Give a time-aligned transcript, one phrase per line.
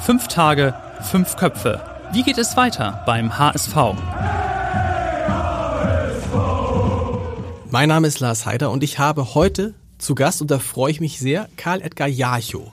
[0.00, 1.80] Fünf Tage, fünf Köpfe.
[2.12, 3.74] Wie geht es weiter beim HSV?
[7.70, 11.00] Mein Name ist Lars Heider und ich habe heute zu Gast, und da freue ich
[11.00, 12.70] mich sehr, Karl Edgar Jarchow.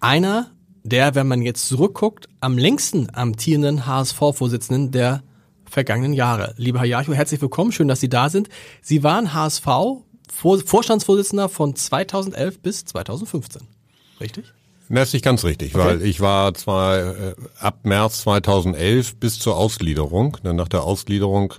[0.00, 0.50] Einer
[0.84, 5.22] der, wenn man jetzt zurückguckt, am längsten amtierenden HSV-Vorsitzenden der
[5.68, 6.54] vergangenen Jahre.
[6.56, 8.48] Lieber Herr Jarchow, herzlich willkommen, schön, dass Sie da sind.
[8.80, 9.66] Sie waren HSV
[10.30, 13.62] Vorstandsvorsitzender von 2011 bis 2015,
[14.20, 14.52] richtig?
[14.94, 15.84] Das ist nicht ganz richtig, okay.
[15.84, 20.36] weil ich war zwar äh, ab März 2011 bis zur Ausgliederung.
[20.42, 21.54] Dann nach der Ausgliederung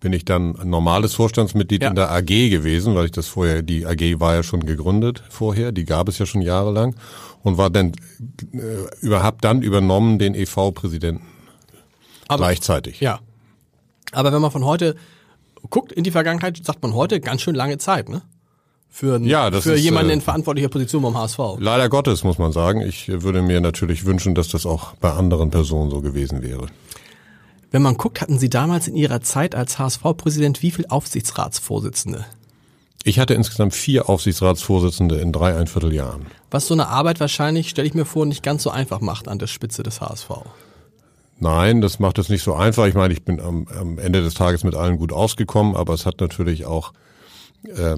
[0.00, 1.88] bin ich dann ein normales Vorstandsmitglied ja.
[1.88, 5.72] in der AG gewesen, weil ich das vorher, die AG war ja schon gegründet vorher,
[5.72, 6.94] die gab es ja schon jahrelang
[7.42, 7.92] und war dann
[8.52, 8.58] äh,
[9.00, 11.22] überhaupt dann übernommen den EV-Präsidenten
[12.28, 13.00] gleichzeitig.
[13.00, 13.20] Ja.
[14.12, 14.96] Aber wenn man von heute
[15.70, 18.22] guckt in die Vergangenheit, sagt man heute ganz schön lange Zeit, ne?
[18.94, 21.38] Für, ja, das für ist, jemanden äh, in verantwortlicher Position beim HSV.
[21.58, 22.80] Leider Gottes, muss man sagen.
[22.80, 26.68] Ich würde mir natürlich wünschen, dass das auch bei anderen Personen so gewesen wäre.
[27.72, 32.24] Wenn man guckt, hatten Sie damals in Ihrer Zeit als HSV-Präsident wie viel Aufsichtsratsvorsitzende?
[33.02, 36.26] Ich hatte insgesamt vier Aufsichtsratsvorsitzende in drei, ein Vierteljahren.
[36.52, 39.40] Was so eine Arbeit wahrscheinlich, stelle ich mir vor, nicht ganz so einfach macht an
[39.40, 40.30] der Spitze des HSV.
[41.40, 42.86] Nein, das macht es nicht so einfach.
[42.86, 46.06] Ich meine, ich bin am, am Ende des Tages mit allen gut ausgekommen, aber es
[46.06, 46.92] hat natürlich auch
[47.64, 47.96] äh,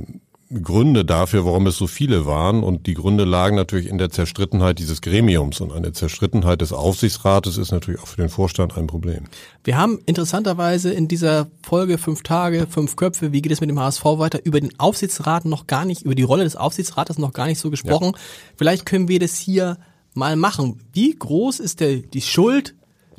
[0.62, 2.62] Gründe dafür, warum es so viele waren.
[2.62, 5.61] Und die Gründe lagen natürlich in der Zerstrittenheit dieses Gremiums.
[5.61, 9.24] Und eine Zerstrittenheit des Aufsichtsrates ist natürlich auch für den Vorstand ein Problem.
[9.64, 13.80] Wir haben interessanterweise in dieser Folge fünf Tage, fünf Köpfe, wie geht es mit dem
[13.80, 17.46] HSV weiter, über den Aufsichtsrat noch gar nicht, über die Rolle des Aufsichtsrates noch gar
[17.46, 18.12] nicht so gesprochen.
[18.14, 18.20] Ja.
[18.56, 19.79] Vielleicht können wir das hier
[20.14, 20.80] mal machen.
[20.92, 22.74] Wie groß ist der, die Schuld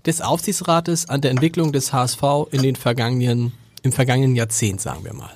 [0.06, 2.22] des Aufsichtsrates an der Entwicklung des HSV
[2.52, 3.52] in den vergangenen,
[3.84, 5.32] im vergangenen Jahrzehnt, sagen wir mal?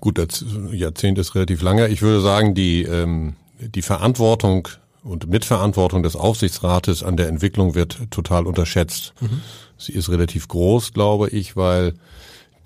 [0.00, 1.88] Gut, das Jahrzehnt ist relativ lange.
[1.88, 4.68] Ich würde sagen, die, ähm, die Verantwortung
[5.02, 9.14] und Mitverantwortung des Aufsichtsrates an der Entwicklung wird total unterschätzt.
[9.20, 9.40] Mhm.
[9.76, 11.94] Sie ist relativ groß, glaube ich, weil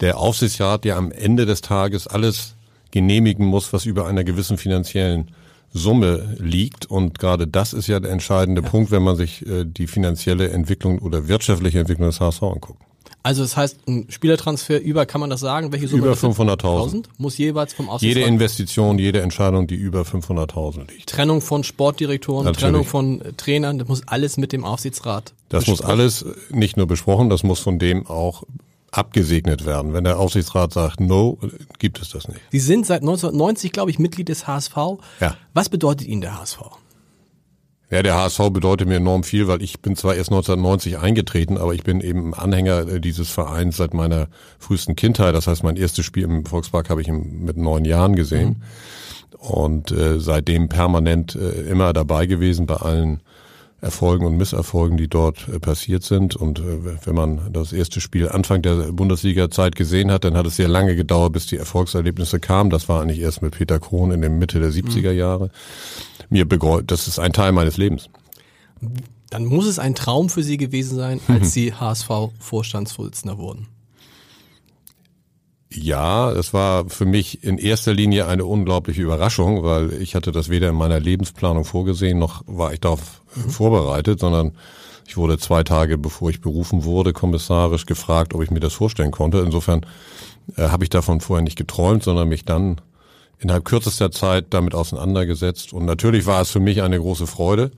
[0.01, 2.57] der Aufsichtsrat ja am Ende des Tages alles
[2.91, 5.31] genehmigen muss, was über einer gewissen finanziellen
[5.73, 6.87] Summe liegt.
[6.87, 8.69] Und gerade das ist ja der entscheidende ja.
[8.69, 12.83] Punkt, wenn man sich äh, die finanzielle Entwicklung oder wirtschaftliche Entwicklung des HSV anguckt.
[13.23, 15.73] Also das heißt, ein Spielertransfer über, kann man das sagen?
[15.73, 16.03] Welche Summe?
[16.03, 17.05] Über 500.000.
[17.19, 18.17] Muss jeweils vom Aufsichtsrat...
[18.17, 21.11] Jede Investition, jede Entscheidung, die über 500.000 liegt.
[21.11, 22.63] Trennung von Sportdirektoren, Natürlich.
[22.63, 27.31] Trennung von Trainern, das muss alles mit dem Aufsichtsrat Das muss alles nicht nur besprochen,
[27.31, 28.45] das muss von dem auch
[28.93, 29.95] abgesegnet werden.
[29.95, 31.39] Wenn der Aufsichtsrat sagt, no,
[31.79, 32.41] gibt es das nicht.
[32.51, 34.77] Sie sind seit 1990, glaube ich, Mitglied des HSV.
[35.21, 35.37] Ja.
[35.55, 36.59] Was bedeutet Ihnen der HSV?
[37.93, 41.75] Ja, der HSV bedeutet mir enorm viel, weil ich bin zwar erst 1990 eingetreten, aber
[41.75, 45.35] ich bin eben Anhänger äh, dieses Vereins seit meiner frühesten Kindheit.
[45.35, 48.63] Das heißt, mein erstes Spiel im Volkspark habe ich mit neun Jahren gesehen
[49.29, 49.37] mhm.
[49.47, 53.21] und äh, seitdem permanent äh, immer dabei gewesen bei allen
[53.83, 56.37] Erfolgen und Misserfolgen, die dort äh, passiert sind.
[56.37, 60.57] Und äh, wenn man das erste Spiel Anfang der Bundesliga-Zeit gesehen hat, dann hat es
[60.57, 62.71] sehr lange gedauert, bis die Erfolgserlebnisse kamen.
[62.71, 65.19] Das war eigentlich erst mit Peter Krohn in der Mitte der 70er mhm.
[65.19, 65.51] Jahre.
[66.31, 68.09] Mir begreut, das ist ein Teil meines Lebens.
[69.31, 73.67] Dann muss es ein Traum für Sie gewesen sein, als Sie HSV-Vorstandsvorsitzender wurden.
[75.83, 80.49] Ja, es war für mich in erster Linie eine unglaubliche Überraschung, weil ich hatte das
[80.49, 83.51] weder in meiner Lebensplanung vorgesehen, noch war ich darauf mhm.
[83.51, 84.53] vorbereitet, sondern
[85.09, 89.11] ich wurde zwei Tage bevor ich berufen wurde, kommissarisch gefragt, ob ich mir das vorstellen
[89.11, 89.39] konnte.
[89.41, 89.85] Insofern
[90.57, 92.81] äh, habe ich davon vorher nicht geträumt, sondern mich dann
[93.41, 95.73] innerhalb kürzester Zeit damit auseinandergesetzt.
[95.73, 97.73] Und natürlich war es für mich eine große Freude,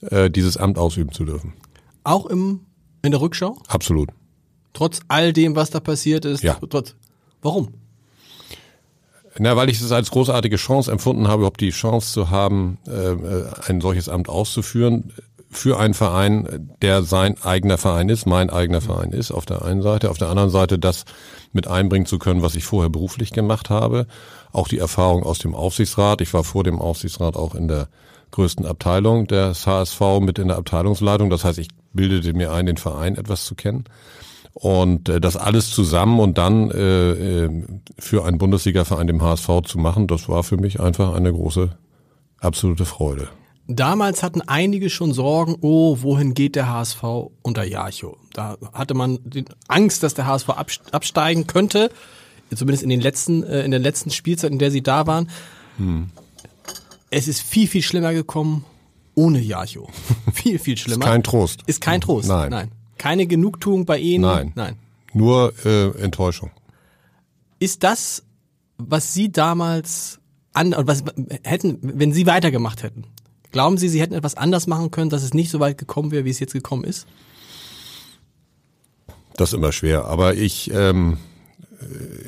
[0.00, 1.52] äh, dieses Amt ausüben zu dürfen.
[2.04, 2.60] Auch im,
[3.02, 3.58] in der Rückschau?
[3.68, 4.08] Absolut.
[4.72, 6.42] Trotz all dem, was da passiert ist?
[6.42, 6.58] Ja.
[6.70, 6.94] Trotz,
[7.42, 7.74] Warum?
[9.38, 13.70] Na, weil ich es als großartige Chance empfunden habe, überhaupt die Chance zu haben, äh,
[13.70, 15.12] ein solches Amt auszuführen
[15.50, 19.80] für einen Verein, der sein eigener Verein ist, mein eigener Verein ist, auf der einen
[19.80, 21.04] Seite, auf der anderen Seite das
[21.52, 24.06] mit einbringen zu können, was ich vorher beruflich gemacht habe,
[24.52, 26.20] auch die Erfahrung aus dem Aufsichtsrat.
[26.20, 27.88] Ich war vor dem Aufsichtsrat auch in der
[28.30, 31.30] größten Abteilung des HSV mit in der Abteilungsleitung.
[31.30, 33.84] Das heißt, ich bildete mir ein, den Verein etwas zu kennen.
[34.60, 37.64] Und äh, das alles zusammen und dann äh, äh,
[37.96, 41.70] für einen Bundesliga-Verein dem HSV zu machen, das war für mich einfach eine große,
[42.40, 43.28] absolute Freude.
[43.68, 47.04] Damals hatten einige schon Sorgen, oh, wohin geht der HSV
[47.42, 48.16] unter Jarcho?
[48.32, 50.48] Da hatte man die Angst, dass der HSV
[50.90, 51.90] absteigen könnte,
[52.52, 55.30] zumindest in den letzten, äh, in der letzten Spielzeit, in der sie da waren.
[55.76, 56.08] Hm.
[57.10, 58.64] Es ist viel, viel schlimmer gekommen
[59.14, 59.88] ohne Jarcho.
[60.32, 61.04] viel, viel schlimmer.
[61.04, 61.62] Ist kein Trost.
[61.66, 62.28] Ist kein Trost.
[62.28, 62.50] Nein.
[62.50, 62.70] Nein.
[62.98, 64.22] Keine Genugtuung bei Ihnen.
[64.22, 64.52] Nein.
[64.54, 64.76] Nein.
[65.14, 66.50] Nur äh, Enttäuschung.
[67.58, 68.22] Ist das,
[68.76, 70.20] was Sie damals
[70.52, 71.04] an, was
[71.42, 73.04] hätten, wenn Sie weitergemacht hätten,
[73.50, 76.24] Glauben Sie, Sie hätten etwas anders machen können, dass es nicht so weit gekommen wäre,
[76.24, 77.06] wie es jetzt gekommen ist?
[79.36, 80.04] Das ist immer schwer.
[80.04, 81.18] Aber ich, ähm,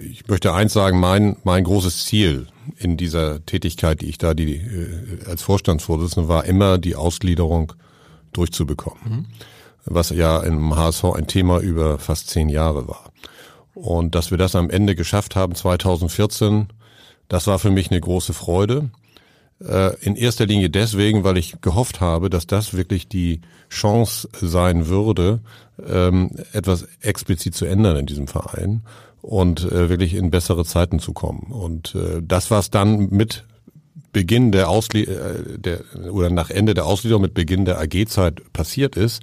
[0.03, 2.47] ich möchte eins sagen, mein, mein großes Ziel
[2.77, 7.75] in dieser Tätigkeit, die ich da die, äh, als Vorstandsvorsitzender war, immer die Ausgliederung
[8.33, 9.01] durchzubekommen.
[9.05, 9.27] Mhm.
[9.85, 13.11] Was ja im HSV ein Thema über fast zehn Jahre war.
[13.75, 16.69] Und dass wir das am Ende geschafft haben, 2014,
[17.29, 18.91] das war für mich eine große Freude.
[19.65, 24.89] Äh, in erster Linie deswegen, weil ich gehofft habe, dass das wirklich die Chance sein
[24.89, 25.41] würde,
[25.87, 28.83] ähm, etwas explizit zu ändern in diesem Verein
[29.23, 31.53] und äh, wirklich in bessere Zeiten zu kommen.
[31.53, 33.45] Und äh, das, was dann mit
[34.13, 35.07] Beginn der Ausli
[35.57, 39.23] der, oder nach Ende der Ausgliederung mit Beginn der AG-Zeit passiert ist,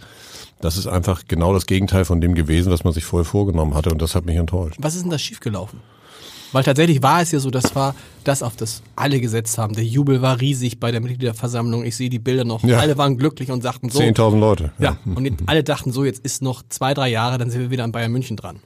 [0.62, 3.92] das ist einfach genau das Gegenteil von dem gewesen, was man sich vorher vorgenommen hatte
[3.92, 4.77] und das hat mich enttäuscht.
[4.80, 5.80] Was ist denn da schiefgelaufen?
[6.54, 7.94] Weil tatsächlich war es ja so, das war
[8.24, 9.75] das, auf das alle gesetzt haben.
[9.75, 11.83] Der Jubel war riesig bei der Mitgliederversammlung.
[11.83, 12.63] Ich sehe die Bilder noch.
[12.63, 12.80] Ja.
[12.80, 14.00] Alle waren glücklich und sagten so.
[14.00, 14.71] 10.000 Leute.
[14.80, 14.98] Ja.
[15.06, 15.13] ja.
[15.13, 17.92] Und alle dachten so, jetzt ist noch zwei, drei Jahre, dann sind wir wieder an
[17.92, 18.62] Bayern München dran.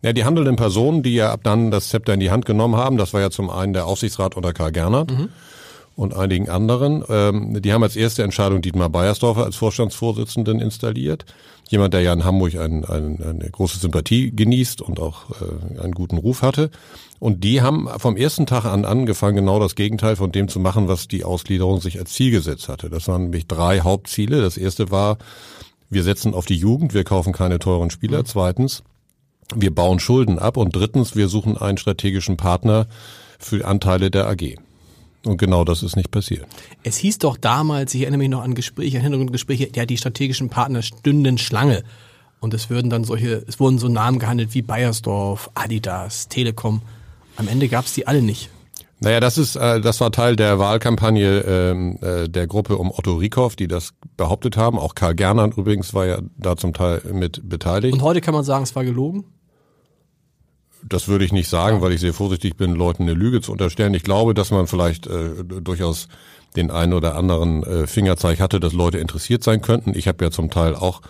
[0.00, 2.96] Ja, die handelnden Personen, die ja ab dann das Zepter in die Hand genommen haben,
[2.96, 5.10] das war ja zum einen der Aufsichtsrat unter Karl Gernert.
[5.10, 5.28] Mhm
[5.98, 7.02] und einigen anderen.
[7.08, 11.24] Ähm, die haben als erste Entscheidung Dietmar Beiersdorfer als Vorstandsvorsitzenden installiert.
[11.68, 15.92] Jemand, der ja in Hamburg ein, ein, eine große Sympathie genießt und auch äh, einen
[15.92, 16.70] guten Ruf hatte.
[17.18, 20.86] Und die haben vom ersten Tag an angefangen, genau das Gegenteil von dem zu machen,
[20.86, 22.90] was die Ausgliederung sich als Ziel gesetzt hatte.
[22.90, 24.40] Das waren nämlich drei Hauptziele.
[24.40, 25.18] Das erste war,
[25.90, 28.20] wir setzen auf die Jugend, wir kaufen keine teuren Spieler.
[28.20, 28.26] Mhm.
[28.26, 28.84] Zweitens,
[29.52, 30.56] wir bauen Schulden ab.
[30.56, 32.86] Und drittens, wir suchen einen strategischen Partner
[33.40, 34.58] für Anteile der AG.
[35.24, 36.46] Und genau das ist nicht passiert.
[36.82, 40.48] Es hieß doch damals, ich erinnere mich noch an Gespräche, an Hintergrundgespräche, ja, die strategischen
[40.48, 41.82] Partner stünden Schlange.
[42.40, 46.82] Und es würden dann solche, es wurden so Namen gehandelt wie Bayersdorf, Adidas, Telekom.
[47.36, 48.48] Am Ende gab es die alle nicht.
[49.00, 53.14] Naja, das ist, äh, das war Teil der Wahlkampagne ähm, äh, der Gruppe um Otto
[53.14, 54.78] Rieckhoff, die das behauptet haben.
[54.78, 57.94] Auch Karl Gernand übrigens war ja da zum Teil mit beteiligt.
[57.94, 59.24] Und heute kann man sagen, es war gelogen?
[60.82, 63.94] Das würde ich nicht sagen, weil ich sehr vorsichtig bin, Leuten eine Lüge zu unterstellen.
[63.94, 66.08] Ich glaube, dass man vielleicht äh, durchaus
[66.56, 69.96] den einen oder anderen äh, Fingerzeig hatte, dass Leute interessiert sein könnten.
[69.96, 71.02] Ich habe ja zum Teil auch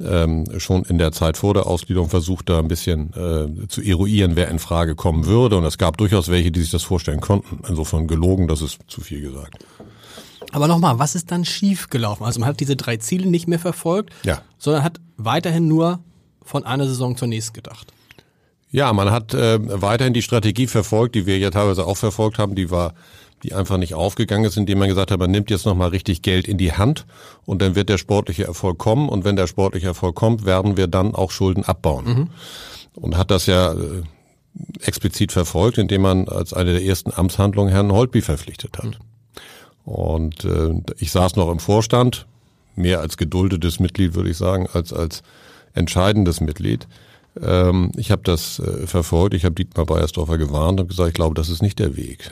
[0.00, 4.32] ähm, schon in der Zeit vor der Ausgliederung versucht, da ein bisschen äh, zu eruieren,
[4.34, 5.56] wer in Frage kommen würde.
[5.56, 7.60] Und es gab durchaus welche, die sich das vorstellen konnten.
[7.68, 9.64] Insofern gelogen, das ist zu viel gesagt.
[10.52, 12.24] Aber nochmal, was ist dann schief gelaufen?
[12.24, 14.42] Also man hat diese drei Ziele nicht mehr verfolgt, ja.
[14.58, 16.00] sondern hat weiterhin nur
[16.42, 17.92] von einer Saison zur nächsten gedacht.
[18.74, 22.56] Ja, man hat äh, weiterhin die Strategie verfolgt, die wir ja teilweise auch verfolgt haben,
[22.56, 22.94] die war
[23.44, 26.48] die einfach nicht aufgegangen ist, indem man gesagt hat, man nimmt jetzt nochmal richtig Geld
[26.48, 27.06] in die Hand
[27.44, 30.88] und dann wird der sportliche Erfolg kommen und wenn der sportliche Erfolg kommt, werden wir
[30.88, 32.04] dann auch Schulden abbauen.
[32.04, 32.30] Mhm.
[32.94, 34.02] Und hat das ja äh,
[34.80, 38.86] explizit verfolgt, indem man als eine der ersten Amtshandlungen Herrn Holtby verpflichtet hat.
[38.86, 39.92] Mhm.
[39.92, 42.26] Und äh, ich saß noch im Vorstand,
[42.74, 45.22] mehr als geduldetes Mitglied, würde ich sagen, als als
[45.74, 46.88] entscheidendes Mitglied.
[47.40, 51.34] Ähm, ich habe das äh, verfolgt, ich habe Dietmar Beiersdorfer gewarnt und gesagt, ich glaube,
[51.34, 52.30] das ist nicht der Weg.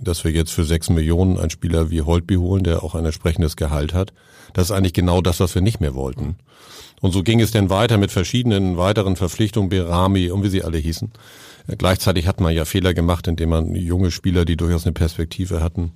[0.00, 3.56] Dass wir jetzt für sechs Millionen einen Spieler wie Holtby holen, der auch ein entsprechendes
[3.56, 4.12] Gehalt hat,
[4.52, 6.36] das ist eigentlich genau das, was wir nicht mehr wollten.
[7.00, 10.78] Und so ging es dann weiter mit verschiedenen weiteren Verpflichtungen, Berami und wie sie alle
[10.78, 11.12] hießen.
[11.76, 15.92] Gleichzeitig hat man ja Fehler gemacht, indem man junge Spieler, die durchaus eine Perspektive hatten,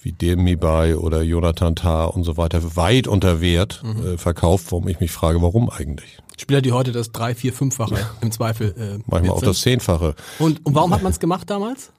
[0.00, 4.06] wie Demirbay oder Jonathan Tah und so weiter, weit unter Wert mhm.
[4.06, 6.18] äh, verkauft, warum ich mich frage, warum eigentlich?
[6.38, 8.74] Spieler, die heute das drei, vier, fünffache im Zweifel.
[8.78, 10.14] Äh, Manchmal auch das zehnfache.
[10.38, 11.92] Und, und warum hat man es gemacht damals?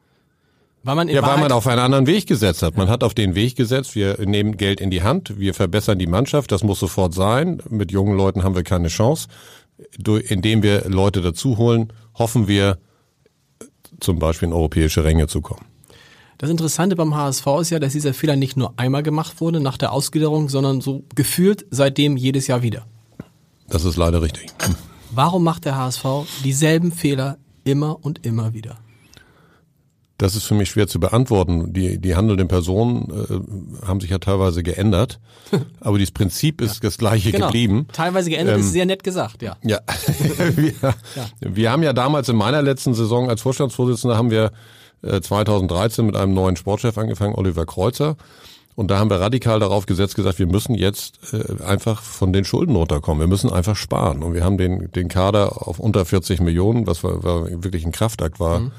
[0.83, 2.77] Weil man ja, weil man auf einen anderen Weg gesetzt hat.
[2.77, 6.07] Man hat auf den Weg gesetzt, wir nehmen Geld in die Hand, wir verbessern die
[6.07, 7.61] Mannschaft, das muss sofort sein.
[7.69, 9.27] Mit jungen Leuten haben wir keine Chance.
[10.05, 12.77] Indem wir Leute dazu holen, hoffen wir,
[13.99, 15.65] zum Beispiel in europäische Ränge zu kommen.
[16.37, 19.77] Das Interessante beim HSV ist ja, dass dieser Fehler nicht nur einmal gemacht wurde nach
[19.77, 22.85] der Ausgliederung, sondern so gefühlt seitdem jedes Jahr wieder.
[23.67, 24.45] Das ist leider richtig.
[25.11, 26.05] Warum macht der HSV
[26.43, 28.77] dieselben Fehler immer und immer wieder?
[30.19, 31.73] Das ist für mich schwer zu beantworten.
[31.73, 35.19] Die, die handelnden Personen äh, haben sich ja teilweise geändert,
[35.79, 36.79] aber dieses Prinzip ist ja.
[36.83, 37.47] das gleiche genau.
[37.47, 37.87] geblieben.
[37.93, 39.57] Teilweise geändert ähm, ist sehr nett gesagt, ja.
[39.63, 39.79] Ja.
[40.55, 40.95] wir, ja.
[41.39, 44.51] wir haben ja damals in meiner letzten Saison als Vorstandsvorsitzender haben wir
[45.01, 48.17] 2013 mit einem neuen Sportchef angefangen, Oliver Kreuzer.
[48.77, 52.45] Und da haben wir radikal darauf gesetzt, gesagt, wir müssen jetzt äh, einfach von den
[52.45, 53.19] Schulden runterkommen.
[53.19, 54.21] Wir müssen einfach sparen.
[54.21, 57.91] Und wir haben den, den Kader auf unter 40 Millionen, was war, war wirklich ein
[57.91, 58.71] Kraftakt war, mhm.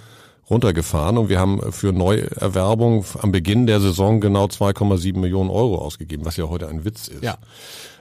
[0.48, 1.18] runtergefahren.
[1.18, 6.36] Und wir haben für Neuerwerbung am Beginn der Saison genau 2,7 Millionen Euro ausgegeben, was
[6.36, 7.24] ja heute ein Witz ist.
[7.24, 7.36] Ja.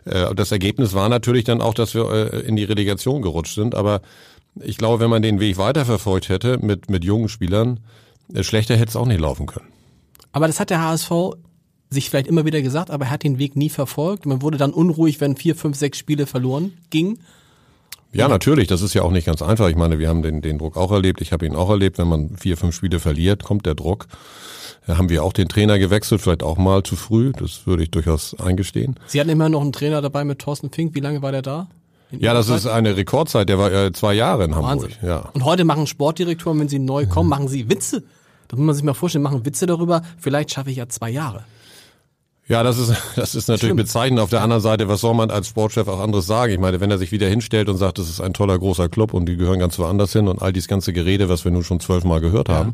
[0.06, 3.74] Äh, das Ergebnis war natürlich dann auch, dass wir äh, in die Relegation gerutscht sind.
[3.74, 4.02] Aber
[4.62, 8.07] ich glaube, wenn man den Weg weiterverfolgt hätte mit, mit jungen Spielern, äh,
[8.42, 9.68] schlechter hätte es auch nicht laufen können.
[10.32, 11.12] Aber das hat der HSV
[11.90, 14.26] sich vielleicht immer wieder gesagt, aber er hat den Weg nie verfolgt.
[14.26, 17.20] Man wurde dann unruhig, wenn vier, fünf, sechs Spiele verloren gingen.
[18.14, 18.68] Ja, natürlich.
[18.68, 19.70] Das ist ja auch nicht ganz einfach.
[19.70, 21.22] Ich meine, wir haben den, den Druck auch erlebt.
[21.22, 21.98] Ich habe ihn auch erlebt.
[21.98, 24.08] Wenn man vier, fünf Spiele verliert, kommt der Druck.
[24.86, 27.34] Da haben wir auch den Trainer gewechselt, vielleicht auch mal zu früh.
[27.34, 28.98] Das würde ich durchaus eingestehen.
[29.08, 30.96] Sie hatten immer noch einen Trainer dabei mit Thorsten Fink.
[30.96, 31.68] Wie lange war der da?
[32.12, 32.58] ja, das Zeit?
[32.58, 33.50] ist eine Rekordzeit.
[33.50, 34.92] Der war äh, zwei Jahre in Hamburg.
[35.02, 35.30] Ja.
[35.34, 38.04] Und heute machen Sportdirektoren, wenn sie neu kommen, machen sie Witze.
[38.48, 40.02] Das muss man sich mal vorstellen, machen Witze darüber.
[40.18, 41.46] Vielleicht schaffe ich ja zwei Jahre.
[42.50, 43.82] Ja, das ist, das ist natürlich Stimmt.
[43.82, 44.20] bezeichnend.
[44.22, 46.54] Auf der anderen Seite, was soll man als Sportchef auch anderes sagen?
[46.54, 49.14] Ich meine, wenn er sich wieder hinstellt und sagt, das ist ein toller großer Club
[49.14, 51.80] und die gehören ganz woanders hin und all dieses ganze Gerede, was wir nun schon
[51.80, 52.74] zwölfmal gehört haben,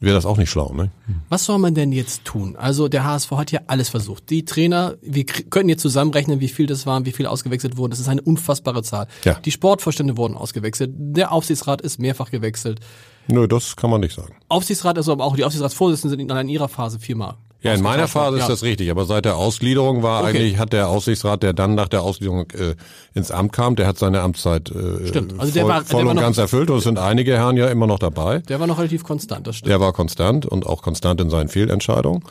[0.00, 0.06] ja.
[0.06, 0.90] wäre das auch nicht schlau, ne?
[1.28, 2.56] Was soll man denn jetzt tun?
[2.56, 4.30] Also der HSV hat ja alles versucht.
[4.30, 7.90] Die Trainer, wir könnten jetzt zusammenrechnen, wie viel das waren, wie viel ausgewechselt wurden.
[7.90, 9.06] Das ist eine unfassbare Zahl.
[9.24, 9.34] Ja.
[9.34, 10.92] Die Sportvorstände wurden ausgewechselt.
[10.94, 12.80] Der Aufsichtsrat ist mehrfach gewechselt.
[13.26, 14.34] Nö, das kann man nicht sagen.
[14.48, 17.36] Aufsichtsrat, also aber auch die Aufsichtsratsvorsitzenden sind in ihrer Phase viermal.
[17.64, 20.36] Ja, in meiner Phase ist das richtig, aber seit der Ausgliederung war okay.
[20.36, 22.74] eigentlich, hat der Aussichtsrat, der dann nach der Ausgliederung äh,
[23.14, 25.32] ins Amt kam, der hat seine Amtszeit äh, stimmt.
[25.38, 27.68] Also voll, der war, voll der und ganz erfüllt und es sind einige Herren ja
[27.68, 28.40] immer noch dabei.
[28.40, 29.70] Der war noch relativ konstant, das stimmt.
[29.70, 32.22] Der war konstant und auch konstant in seinen Fehlentscheidungen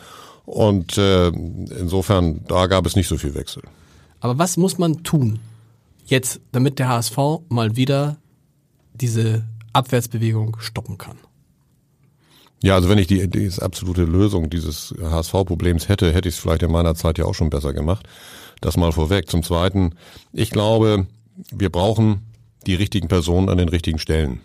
[0.46, 3.64] und äh, insofern, da gab es nicht so viel Wechsel.
[4.20, 5.40] Aber was muss man tun
[6.06, 7.18] jetzt, damit der HSV
[7.50, 8.18] mal wieder
[8.94, 11.18] diese Abwärtsbewegung stoppen kann?
[12.62, 16.64] Ja, also wenn ich die, die absolute Lösung dieses HSV-Problems hätte, hätte ich es vielleicht
[16.64, 18.08] in meiner Zeit ja auch schon besser gemacht.
[18.62, 19.30] Das mal vorweg.
[19.30, 19.96] Zum Zweiten,
[20.32, 21.08] ich glaube,
[21.52, 22.22] wir brauchen
[22.66, 24.40] die richtigen Personen an den richtigen Stellen.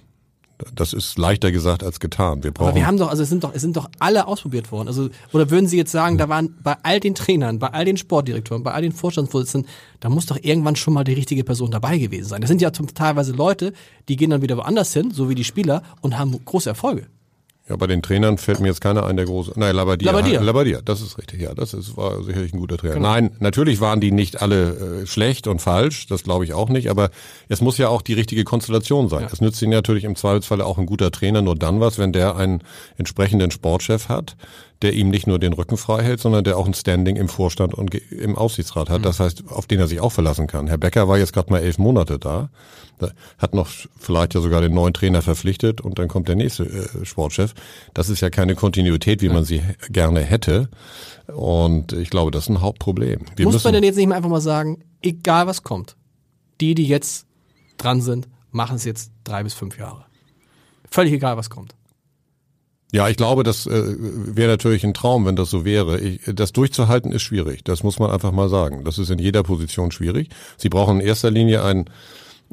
[0.75, 2.43] Das ist leichter gesagt als getan.
[2.43, 2.71] Wir brauchen.
[2.71, 4.89] Aber wir haben doch, also es sind doch, es sind doch alle ausprobiert worden.
[4.89, 7.97] Also, oder würden Sie jetzt sagen, da waren bei all den Trainern, bei all den
[7.97, 11.99] Sportdirektoren, bei all den Vorstandsvorsitzenden, da muss doch irgendwann schon mal die richtige Person dabei
[11.99, 12.41] gewesen sein.
[12.41, 13.73] Das sind ja teilweise Leute,
[14.09, 17.07] die gehen dann wieder woanders hin, so wie die Spieler, und haben große Erfolge.
[17.69, 19.53] Ja, bei den Trainern fällt mir jetzt keiner ein, der große.
[19.57, 20.11] Nein, Labadia.
[20.11, 20.41] Labadia.
[20.41, 21.41] Labadia, das ist richtig.
[21.41, 22.95] Ja, das ist, war sicherlich ein guter Trainer.
[22.95, 23.09] Genau.
[23.09, 26.89] Nein, natürlich waren die nicht alle äh, schlecht und falsch, das glaube ich auch nicht,
[26.89, 27.11] aber
[27.49, 29.29] es muss ja auch die richtige Konstellation sein.
[29.31, 32.37] Es nützt ihnen natürlich im Zweifelsfalle auch ein guter Trainer nur dann was, wenn der
[32.37, 32.63] einen
[32.97, 34.37] entsprechenden Sportchef hat,
[34.83, 37.75] der ihm nicht nur den Rücken frei hält, sondern der auch ein Standing im Vorstand
[37.75, 39.01] und im Aufsichtsrat hat.
[39.01, 39.05] Mhm.
[39.05, 40.69] Das heißt, auf den er sich auch verlassen kann.
[40.69, 42.49] Herr Becker war jetzt gerade mal elf Monate da
[43.39, 43.69] hat noch
[43.99, 47.55] vielleicht ja sogar den neuen Trainer verpflichtet und dann kommt der nächste äh, Sportchef.
[47.95, 50.69] Das ist ja keine Kontinuität, wie man sie gerne hätte.
[51.27, 53.21] Und ich glaube, das ist ein Hauptproblem.
[53.37, 55.97] Wir Muss man denn jetzt nicht einfach mal sagen, egal was kommt,
[56.61, 57.27] die, die jetzt
[57.77, 60.07] dran sind, machen es jetzt drei bis fünf Jahre.
[60.91, 61.75] Völlig egal, was kommt.
[62.91, 66.01] Ja, ich glaube, das äh, wäre natürlich ein Traum, wenn das so wäre.
[66.01, 67.63] Ich, das durchzuhalten ist schwierig.
[67.65, 68.85] Das muss man einfach mal sagen.
[68.85, 70.31] Das ist in jeder Position schwierig.
[70.57, 71.91] Sie brauchen in erster Linie einen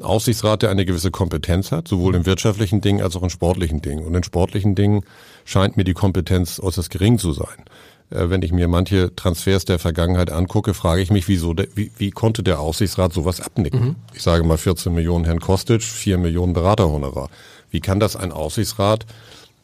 [0.00, 4.04] Aufsichtsrat, der eine gewisse Kompetenz hat, sowohl im wirtschaftlichen Ding als auch in sportlichen Dingen.
[4.04, 5.04] Und in sportlichen Dingen
[5.46, 7.64] scheint mir die Kompetenz äußerst gering zu sein.
[8.10, 11.90] Äh, wenn ich mir manche Transfers der Vergangenheit angucke, frage ich mich, wieso, der, wie,
[11.96, 13.80] wie konnte der Aufsichtsrat sowas abnicken?
[13.80, 13.96] Mhm.
[14.12, 17.30] Ich sage mal 14 Millionen Herrn Kostic, 4 Millionen Beraterhonorar.
[17.70, 19.06] Wie kann das ein Aufsichtsrat,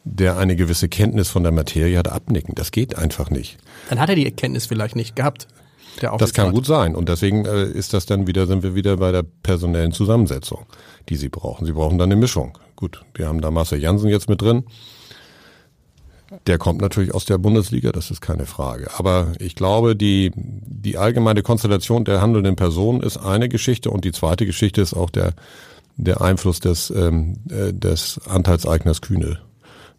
[0.04, 2.54] der eine gewisse Kenntnis von der Materie hat, abnicken?
[2.54, 3.59] Das geht einfach nicht.
[3.88, 5.47] Dann hat er die Kenntnis vielleicht nicht gehabt
[6.00, 6.94] das kann gut sein.
[6.94, 10.66] Und deswegen äh, ist das dann wieder, sind wir wieder bei der personellen Zusammensetzung,
[11.09, 11.66] die sie brauchen.
[11.66, 12.59] Sie brauchen dann eine Mischung.
[12.76, 14.64] Gut, wir haben da Marcel Jansen jetzt mit drin.
[16.47, 18.88] Der kommt natürlich aus der Bundesliga, das ist keine Frage.
[18.97, 24.12] Aber ich glaube, die, die allgemeine Konstellation der handelnden Personen ist eine Geschichte und die
[24.12, 25.35] zweite Geschichte ist auch der,
[25.97, 29.40] der Einfluss des, ähm, äh, des Anteilseigners Kühne.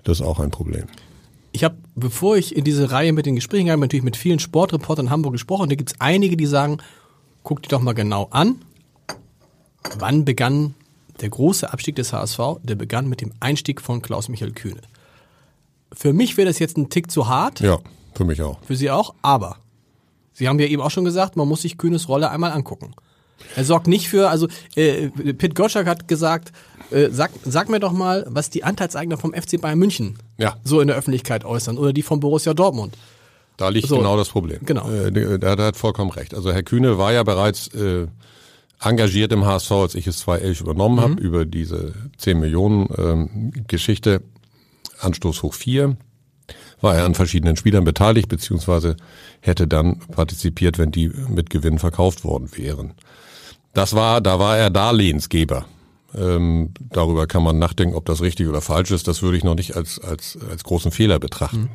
[0.03, 0.87] Das ist auch ein Problem
[1.53, 5.05] ich habe, bevor ich in diese Reihe mit den Gesprächen habe, natürlich mit vielen Sportreportern
[5.05, 5.69] in Hamburg gesprochen.
[5.69, 6.79] Da gibt es einige, die sagen,
[7.43, 8.59] guck dir doch mal genau an,
[9.97, 10.73] wann begann
[11.21, 12.39] der große Abstieg des HSV?
[12.63, 14.81] Der begann mit dem Einstieg von Klaus-Michael Kühne.
[15.93, 17.59] Für mich wäre das jetzt ein Tick zu hart.
[17.59, 17.77] Ja,
[18.15, 18.57] für mich auch.
[18.63, 19.57] Für Sie auch, aber
[20.33, 22.95] Sie haben ja eben auch schon gesagt, man muss sich Kühnes Rolle einmal angucken.
[23.55, 26.51] Er sorgt nicht für, also äh, Pit Gottschalk hat gesagt,
[26.91, 30.55] äh, sag, sag mir doch mal, was die Anteilseigner vom FC Bayern München ja.
[30.63, 32.95] so in der Öffentlichkeit äußern oder die von Borussia Dortmund.
[33.57, 34.59] Da liegt so, genau das Problem.
[34.65, 34.89] Genau.
[34.89, 36.33] Äh, der, der hat vollkommen recht.
[36.33, 38.07] Also Herr Kühne war ja bereits äh,
[38.79, 41.01] engagiert im HSV, als ich es 2011 übernommen mhm.
[41.01, 44.21] habe, über diese 10 Millionen ähm, Geschichte,
[44.99, 45.97] Anstoß hoch 4
[46.81, 48.97] war er an verschiedenen Spielern beteiligt, beziehungsweise
[49.39, 52.93] hätte dann partizipiert, wenn die mit Gewinn verkauft worden wären.
[53.73, 55.65] Das war, da war er Darlehensgeber.
[56.15, 59.07] Ähm, darüber kann man nachdenken, ob das richtig oder falsch ist.
[59.07, 61.61] Das würde ich noch nicht als, als, als großen Fehler betrachten.
[61.61, 61.69] Mhm.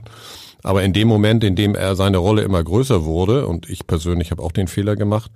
[0.63, 4.31] Aber in dem Moment, in dem er seine Rolle immer größer wurde, und ich persönlich
[4.31, 5.31] habe auch den Fehler gemacht,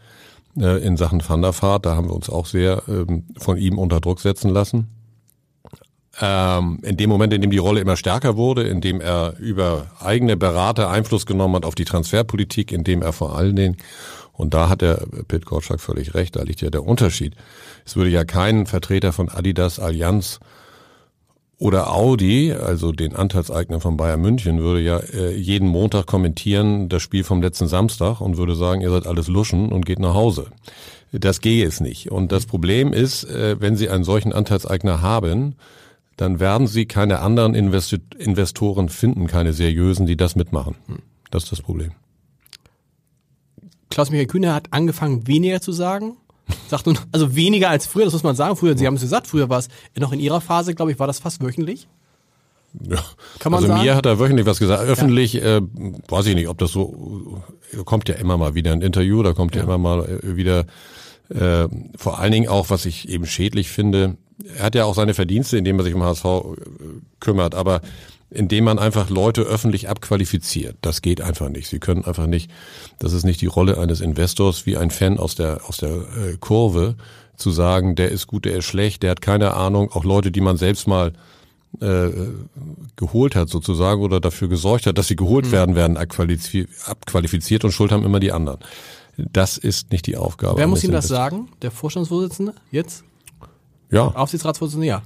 [0.58, 3.78] äh, in Sachen Van der Vaart, da haben wir uns auch sehr ähm, von ihm
[3.78, 4.88] unter Druck setzen lassen.
[6.20, 9.86] Ähm, in dem Moment, in dem die Rolle immer stärker wurde, in dem er über
[9.98, 13.76] eigene Berater Einfluss genommen hat auf die Transferpolitik, in dem er vor allen Dingen,
[14.32, 17.34] und da hat der Pit Gottschalk völlig recht, da liegt ja der Unterschied.
[17.86, 20.40] Es würde ja kein Vertreter von Adidas, Allianz
[21.58, 27.02] oder Audi, also den Anteilseigner von Bayern München, würde ja äh, jeden Montag kommentieren das
[27.02, 30.46] Spiel vom letzten Samstag und würde sagen, ihr seid alles Luschen und geht nach Hause.
[31.12, 32.10] Das gehe es nicht.
[32.10, 35.54] Und das Problem ist, äh, wenn Sie einen solchen Anteilseigner haben,
[36.16, 40.76] dann werden Sie keine anderen Invest Investoren finden, keine seriösen, die das mitmachen.
[41.30, 41.92] Das ist das Problem.
[43.90, 46.16] Klaus-Michael Kühne hat angefangen, weniger zu sagen.
[46.68, 48.56] Sagt nun, also weniger als früher, das muss man sagen.
[48.56, 51.06] Früher, Sie haben es gesagt, früher war es noch in Ihrer Phase, glaube ich, war
[51.06, 51.88] das fast wöchentlich.
[52.80, 53.02] Ja.
[53.38, 53.82] Kann man also sagen?
[53.82, 54.82] mir hat er wöchentlich was gesagt.
[54.82, 55.58] Öffentlich, ja.
[55.58, 55.62] äh,
[56.08, 57.42] weiß ich nicht, ob das so,
[57.84, 60.66] kommt ja immer mal wieder ein Interview, da kommt ja, ja immer mal äh, wieder,
[61.28, 64.16] äh, vor allen Dingen auch, was ich eben schädlich finde,
[64.56, 66.40] er hat ja auch seine Verdienste, indem er sich um HSV äh,
[67.20, 67.80] kümmert, aber
[68.30, 70.76] indem man einfach Leute öffentlich abqualifiziert.
[70.80, 71.68] Das geht einfach nicht.
[71.68, 72.50] Sie können einfach nicht,
[72.98, 76.36] das ist nicht die Rolle eines Investors wie ein Fan aus der, aus der äh,
[76.40, 76.96] Kurve,
[77.36, 79.90] zu sagen, der ist gut, der ist schlecht, der hat keine Ahnung.
[79.92, 81.12] Auch Leute, die man selbst mal
[81.80, 82.10] äh,
[82.96, 85.52] geholt hat sozusagen oder dafür gesorgt hat, dass sie geholt mhm.
[85.52, 88.60] werden, werden abqualifiziert und schuld haben immer die anderen.
[89.16, 90.58] Das ist nicht die Aufgabe.
[90.58, 91.48] Wer muss ihm das sagen?
[91.60, 93.04] Der Vorstandsvorsitzende jetzt?
[93.92, 94.08] Ja.
[94.08, 95.02] Aufsichtsratsvorsitzende, ja.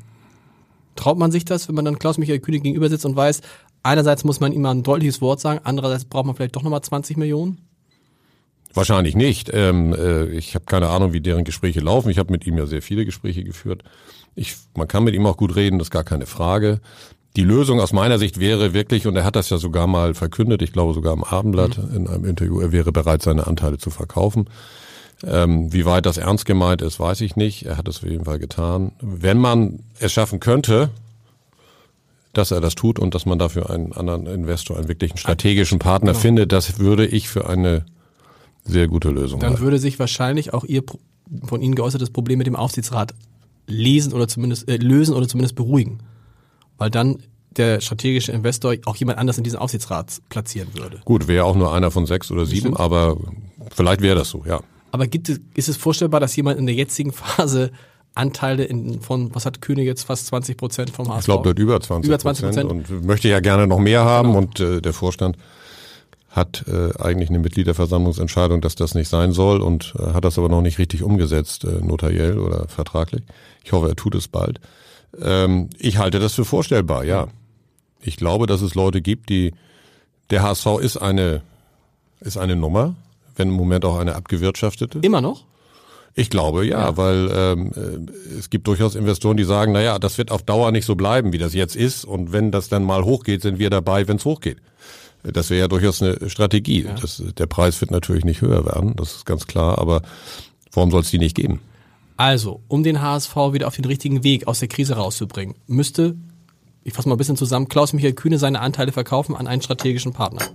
[0.95, 3.43] Traut man sich das, wenn man dann Klaus-Michael Kühne gegenüber sitzt und weiß,
[3.83, 6.81] einerseits muss man ihm mal ein deutliches Wort sagen, andererseits braucht man vielleicht doch nochmal
[6.81, 7.59] 20 Millionen?
[8.73, 9.51] Wahrscheinlich nicht.
[9.53, 12.11] Ähm, äh, ich habe keine Ahnung, wie deren Gespräche laufen.
[12.11, 13.83] Ich habe mit ihm ja sehr viele Gespräche geführt.
[14.35, 16.81] Ich, man kann mit ihm auch gut reden, das ist gar keine Frage.
[17.37, 20.63] Die Lösung aus meiner Sicht wäre wirklich, und er hat das ja sogar mal verkündet,
[20.63, 21.97] ich glaube sogar im Abendblatt mhm.
[21.97, 24.49] in einem Interview, er wäre bereit, seine Anteile zu verkaufen.
[25.25, 27.65] Ähm, wie weit das ernst gemeint ist, weiß ich nicht.
[27.65, 28.93] Er hat es auf jeden Fall getan.
[29.01, 30.91] Wenn man es schaffen könnte,
[32.35, 36.13] dass er das tut und dass man dafür einen anderen Investor, einen wirklichen strategischen Partner
[36.13, 36.21] genau.
[36.21, 37.87] findet, das würde ich für eine
[38.65, 39.63] sehr gute Lösung Dann halten.
[39.63, 40.83] würde sich wahrscheinlich auch Ihr
[41.45, 43.15] von Ihnen geäußertes Problem mit dem Aufsichtsrat
[43.67, 46.01] lesen oder zumindest äh, lösen oder zumindest beruhigen.
[46.77, 47.19] Weil dann
[47.57, 51.01] der strategische Investor auch jemand anders in diesen Aufsichtsrat platzieren würde.
[51.07, 53.17] Gut, wäre auch nur einer von sechs oder sieben, aber
[53.75, 54.61] vielleicht wäre das so, ja.
[54.93, 57.71] Aber gibt es, ist es vorstellbar, dass jemand in der jetzigen Phase
[58.15, 61.19] Anteile in, von, was hat König jetzt, fast 20 Prozent vom HSV?
[61.21, 64.29] Ich glaube, dort über 20 über 20 Prozent und möchte ja gerne noch mehr haben
[64.29, 64.39] genau.
[64.39, 65.37] und äh, der Vorstand
[66.31, 70.49] hat äh, eigentlich eine Mitgliederversammlungsentscheidung, dass das nicht sein soll und äh, hat das aber
[70.49, 73.23] noch nicht richtig umgesetzt, äh, notariell oder vertraglich.
[73.65, 74.61] Ich hoffe, er tut es bald.
[75.21, 77.29] Ähm, ich halte das für vorstellbar, ja.
[78.01, 79.53] Ich glaube, dass es Leute gibt, die
[80.31, 81.43] der HSV ist eine
[82.21, 82.95] ist eine Nummer
[83.37, 84.99] wenn im Moment auch eine abgewirtschaftete.
[85.01, 85.45] Immer noch?
[86.19, 86.97] Ich glaube ja, ja.
[86.97, 90.87] weil ähm, äh, es gibt durchaus Investoren, die sagen, naja, das wird auf Dauer nicht
[90.87, 92.07] so bleiben, wie das jetzt ist.
[92.07, 94.57] Und wenn das dann mal hochgeht, sind wir dabei, wenn es hochgeht.
[95.23, 96.85] Das wäre ja durchaus eine Strategie.
[96.85, 96.95] Ja.
[96.95, 100.03] Das, der Preis wird natürlich nicht höher werden, das ist ganz klar, aber
[100.73, 101.61] warum soll es die nicht geben?
[102.17, 106.17] Also, um den HSV wieder auf den richtigen Weg aus der Krise rauszubringen, müsste,
[106.83, 110.47] ich fasse mal ein bisschen zusammen, Klaus-Michael Kühne seine Anteile verkaufen an einen strategischen Partner.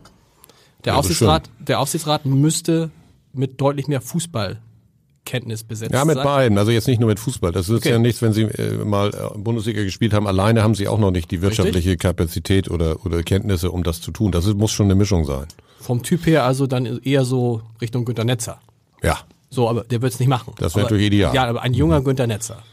[0.85, 2.89] Der, ja, Aufsichtsrat, der Aufsichtsrat müsste
[3.33, 6.23] mit deutlich mehr Fußballkenntnis besetzt Ja, mit sein.
[6.23, 6.57] beiden.
[6.57, 7.51] Also jetzt nicht nur mit Fußball.
[7.51, 7.91] Das ist okay.
[7.91, 10.27] ja nichts, wenn Sie äh, mal äh, Bundesliga gespielt haben.
[10.27, 11.99] Alleine haben Sie auch noch nicht die wirtschaftliche Richtig?
[11.99, 14.31] Kapazität oder, oder Kenntnisse, um das zu tun.
[14.31, 15.45] Das muss schon eine Mischung sein.
[15.79, 18.59] Vom Typ her also dann eher so Richtung Günter Netzer.
[19.03, 19.19] Ja.
[19.49, 20.53] So, aber der wird es nicht machen.
[20.57, 21.35] Das wäre natürlich ideal.
[21.35, 22.05] Ja, aber ein junger mhm.
[22.05, 22.63] Günter Netzer.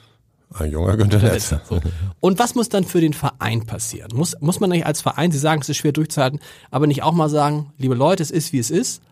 [0.54, 1.60] Ein junger Günter Netzer.
[1.68, 1.80] So.
[2.20, 4.10] Und was muss dann für den Verein passieren?
[4.14, 7.12] Muss, muss man nicht als Verein, Sie sagen, es ist schwer durchzuhalten, aber nicht auch
[7.12, 9.02] mal sagen, liebe Leute, es ist wie es ist.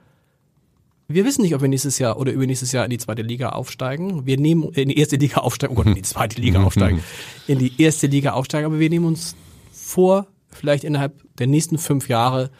[1.08, 4.26] Wir wissen nicht, ob wir nächstes Jahr oder übernächstes Jahr in die zweite Liga aufsteigen.
[4.26, 7.00] Wir nehmen in die erste Liga aufsteigen, oh Gott, in die zweite Liga aufsteigen,
[7.46, 9.36] in die erste Liga aufsteigen, aber wir nehmen uns
[9.72, 12.50] vor, vielleicht innerhalb der nächsten fünf Jahre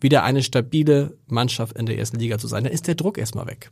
[0.00, 2.64] wieder eine stabile Mannschaft in der ersten Liga zu sein.
[2.64, 3.70] Dann ist der Druck erstmal weg.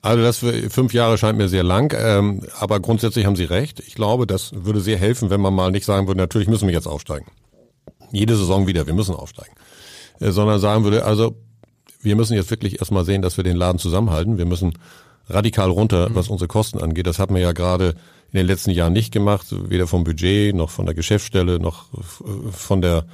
[0.00, 3.80] Also das für fünf Jahre scheint mir sehr lang, ähm, aber grundsätzlich haben Sie recht.
[3.80, 6.74] Ich glaube, das würde sehr helfen, wenn man mal nicht sagen würde, natürlich müssen wir
[6.74, 7.26] jetzt aufsteigen.
[8.12, 9.54] Jede Saison wieder, wir müssen aufsteigen.
[10.20, 11.34] Äh, sondern sagen würde, also
[12.00, 14.38] wir müssen jetzt wirklich erstmal sehen, dass wir den Laden zusammenhalten.
[14.38, 14.74] Wir müssen
[15.28, 16.14] radikal runter, mhm.
[16.14, 17.06] was unsere Kosten angeht.
[17.06, 17.96] Das hat man ja gerade
[18.32, 21.86] in den letzten Jahren nicht gemacht, weder vom Budget noch von der Geschäftsstelle noch
[22.52, 23.06] von der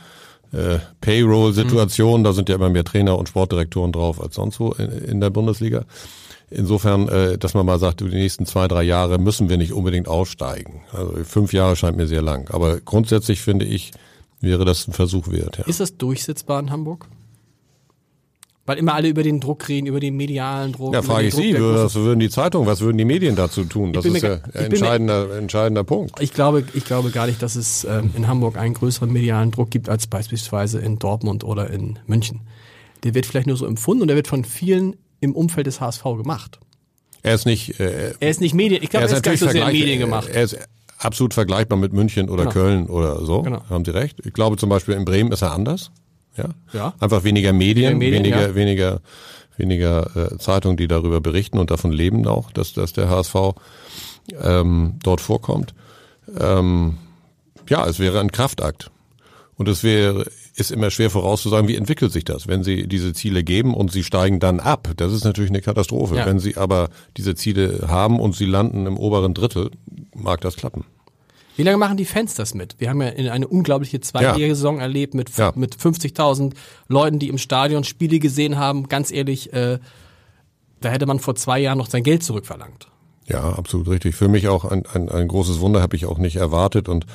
[0.53, 2.21] äh, Payroll-Situation.
[2.21, 2.25] Mhm.
[2.25, 5.31] Da sind ja immer mehr Trainer und Sportdirektoren drauf als sonst wo in, in der
[5.31, 5.85] Bundesliga.
[6.55, 10.09] Insofern, äh, dass man mal sagt, die nächsten zwei, drei Jahre müssen wir nicht unbedingt
[10.09, 10.83] aufsteigen.
[10.93, 12.49] Also fünf Jahre scheint mir sehr lang.
[12.51, 13.91] Aber grundsätzlich finde ich,
[14.41, 15.59] wäre das ein Versuch wert.
[15.59, 15.65] Ja.
[15.65, 17.07] Ist das durchsetzbar in Hamburg?
[18.67, 20.95] Weil immer alle über den Druck reden, über den medialen Druck.
[20.95, 23.93] Ja, frage ich Druck, Sie, was würden die Zeitungen, was würden die Medien dazu tun?
[23.93, 26.19] Das ist ja ein entscheidender, entscheidender Punkt.
[26.21, 29.71] Ich glaube, ich glaube gar nicht, dass es ähm, in Hamburg einen größeren medialen Druck
[29.71, 32.41] gibt als beispielsweise in Dortmund oder in München.
[33.03, 36.03] Der wird vielleicht nur so empfunden und der wird von vielen im Umfeld des HSV
[36.03, 36.61] gemacht.
[37.23, 37.81] Er ist nicht.
[37.81, 38.83] Äh, er ist nicht Medien.
[38.83, 40.29] Ich glaube, er ist, er ist gar nicht so sehr Medien gemacht.
[40.29, 40.59] Er ist
[40.99, 42.53] absolut vergleichbar mit München oder genau.
[42.53, 43.43] Köln oder so.
[43.43, 43.63] Genau.
[43.69, 44.19] Haben Sie recht.
[44.25, 45.91] Ich glaube zum Beispiel in Bremen ist er anders.
[46.37, 46.51] Ja.
[46.73, 46.95] ja.
[47.01, 48.55] Einfach weniger Medien, Medien weniger, ja.
[48.55, 49.01] weniger,
[49.57, 53.35] weniger äh, Zeitungen, die darüber berichten und davon leben auch, dass, dass der HSV
[54.43, 55.75] ähm, dort vorkommt.
[56.39, 56.99] Ähm,
[57.69, 58.91] ja, es wäre ein Kraftakt.
[59.57, 63.43] Und es wäre, ist immer schwer vorauszusagen, wie entwickelt sich das, wenn Sie diese Ziele
[63.43, 64.93] geben und Sie steigen dann ab.
[64.97, 66.17] Das ist natürlich eine Katastrophe.
[66.17, 66.27] Ja.
[66.27, 69.71] Wenn Sie aber diese Ziele haben und Sie landen im oberen Drittel,
[70.15, 70.85] mag das klappen.
[71.57, 72.77] Wie lange machen die Fans das mit?
[72.79, 74.55] Wir haben ja eine unglaubliche zweijährige ja.
[74.55, 75.53] Saison erlebt mit, ja.
[75.55, 76.53] mit 50.000
[76.89, 78.89] Leuten, die im Stadion Spiele gesehen haben.
[78.89, 79.79] Ganz ehrlich, äh,
[80.81, 82.89] da hätte man vor zwei Jahren noch sein Geld zurückverlangt.
[83.27, 84.17] Ja, absolut richtig.
[84.17, 86.89] Für mich auch ein, ein, ein großes Wunder, habe ich auch nicht erwartet.
[86.89, 87.07] Und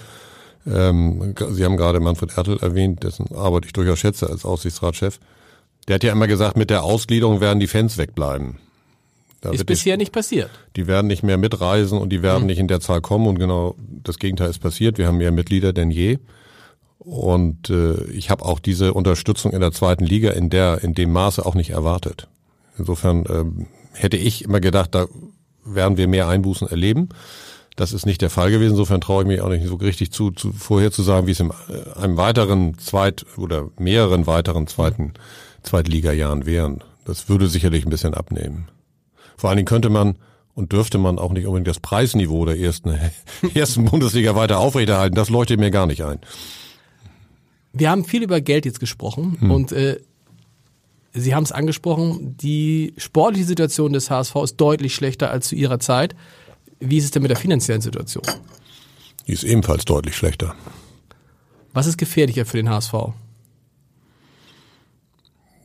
[0.68, 5.20] ähm, Sie haben gerade Manfred Ertel erwähnt, dessen Arbeit ich durchaus schätze als Aussichtsratschef.
[5.88, 8.58] Der hat ja immer gesagt, mit der Ausgliederung werden die Fans wegbleiben.
[9.42, 10.50] Da ist bisher nicht, nicht passiert.
[10.76, 12.48] Die werden nicht mehr mitreisen und die werden mhm.
[12.48, 14.98] nicht in der Zahl kommen und genau das Gegenteil ist passiert.
[14.98, 16.20] Wir haben mehr Mitglieder denn je.
[17.00, 21.14] Und äh, ich habe auch diese Unterstützung in der zweiten Liga in der in dem
[21.14, 22.28] Maße auch nicht erwartet.
[22.78, 23.46] Insofern äh,
[23.94, 25.08] hätte ich immer gedacht, da
[25.64, 27.10] werden wir mehr Einbußen erleben.
[27.80, 28.72] Das ist nicht der Fall gewesen.
[28.72, 31.40] Insofern traue ich mich auch nicht so richtig zu, zu vorher zu sagen, wie es
[31.40, 35.14] in äh, einem weiteren Zweit- oder mehreren weiteren zweiten
[35.64, 36.84] Zweitliga-Jahren wären.
[37.06, 38.68] Das würde sicherlich ein bisschen abnehmen.
[39.38, 40.18] Vor allen Dingen könnte man
[40.56, 43.00] und dürfte man auch nicht unbedingt das Preisniveau der ersten,
[43.54, 45.16] ersten Bundesliga weiter aufrechterhalten.
[45.16, 46.20] Das leuchtet mir gar nicht ein.
[47.72, 49.52] Wir haben viel über Geld jetzt gesprochen hm.
[49.52, 50.02] und äh,
[51.14, 55.80] Sie haben es angesprochen, die sportliche Situation des HSV ist deutlich schlechter als zu Ihrer
[55.80, 56.14] Zeit.
[56.80, 58.24] Wie ist es denn mit der finanziellen Situation?
[59.28, 60.56] Die ist ebenfalls deutlich schlechter.
[61.74, 62.94] Was ist gefährlicher für den HSV?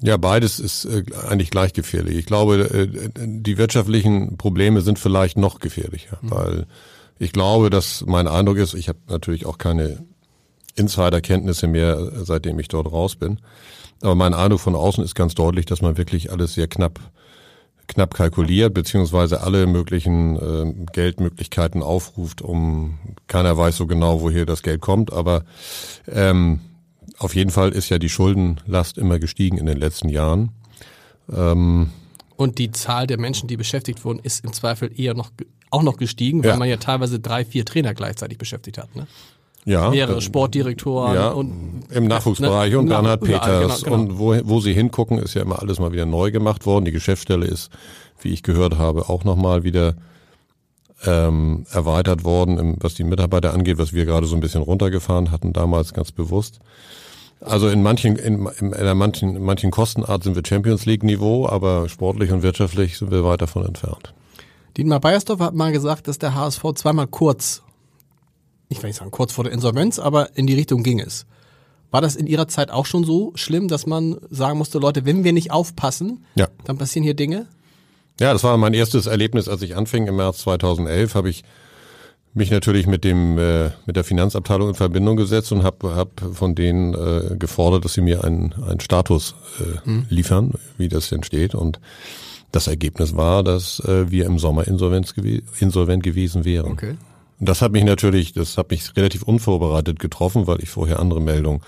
[0.01, 2.19] Ja, beides ist äh, eigentlich gleich gefährlich.
[2.19, 6.31] Ich glaube, äh, die wirtschaftlichen Probleme sind vielleicht noch gefährlicher, mhm.
[6.31, 6.67] weil
[7.19, 10.05] ich glaube, dass mein Eindruck ist, ich habe natürlich auch keine
[10.75, 13.41] Insiderkenntnisse mehr, seitdem ich dort raus bin.
[14.03, 17.01] Aber mein Eindruck von außen ist ganz deutlich, dass man wirklich alles sehr knapp
[17.87, 24.63] knapp kalkuliert, beziehungsweise alle möglichen äh, Geldmöglichkeiten aufruft, um keiner weiß so genau, woher das
[24.63, 25.45] Geld kommt, aber
[26.09, 26.61] ähm,
[27.19, 30.51] auf jeden Fall ist ja die Schuldenlast immer gestiegen in den letzten Jahren.
[31.33, 31.91] Ähm,
[32.37, 35.31] und die Zahl der Menschen, die beschäftigt wurden, ist im Zweifel eher noch
[35.71, 36.57] auch noch gestiegen, weil ja.
[36.57, 38.95] man ja teilweise drei, vier Trainer gleichzeitig beschäftigt hat.
[38.95, 39.09] Ne?
[39.65, 39.91] Ja.
[39.91, 43.83] Mehrere Sportdirektoren ja, und im Nachwuchsbereich ne, und Bernhard Peters.
[43.83, 44.11] Genau, genau.
[44.11, 46.85] Und wo, wo sie hingucken, ist ja immer alles mal wieder neu gemacht worden.
[46.85, 47.71] Die Geschäftsstelle ist,
[48.21, 49.95] wie ich gehört habe, auch nochmal wieder
[51.07, 55.53] ähm, erweitert worden, was die Mitarbeiter angeht, was wir gerade so ein bisschen runtergefahren hatten,
[55.53, 56.61] damals ganz bewusst.
[57.41, 61.47] Also in manchen, in, in, in manchen, in manchen Kostenart sind wir Champions League Niveau,
[61.47, 64.15] aber sportlich und wirtschaftlich sind wir weit davon entfernt.
[64.77, 67.63] Dietmar Beiersdorf hat mal gesagt, dass der HSV zweimal kurz,
[68.69, 71.27] ich will nicht sagen kurz vor der Insolvenz, aber in die Richtung ging es.
[71.91, 75.23] War das in Ihrer Zeit auch schon so schlimm, dass man sagen musste, Leute, wenn
[75.23, 76.49] wir nicht aufpassen, ja.
[76.65, 77.47] dann passieren hier Dinge?
[78.19, 81.45] Ja, das war mein erstes Erlebnis, als ich anfing im März 2011, habe ich
[82.33, 86.57] mich natürlich mit dem äh, mit der Finanzabteilung in Verbindung gesetzt und habe hab von
[86.57, 90.07] denen äh, gefordert, dass sie mir einen, einen Status äh, mhm.
[90.09, 91.55] liefern, wie das denn steht.
[91.55, 91.79] Und
[92.51, 96.73] das Ergebnis war, dass äh, wir im Sommer insolvent, gew insolvent gewesen wären.
[96.73, 96.97] Okay.
[97.41, 101.21] Und das hat mich natürlich, das hat mich relativ unvorbereitet getroffen, weil ich vorher andere
[101.21, 101.61] Meldungen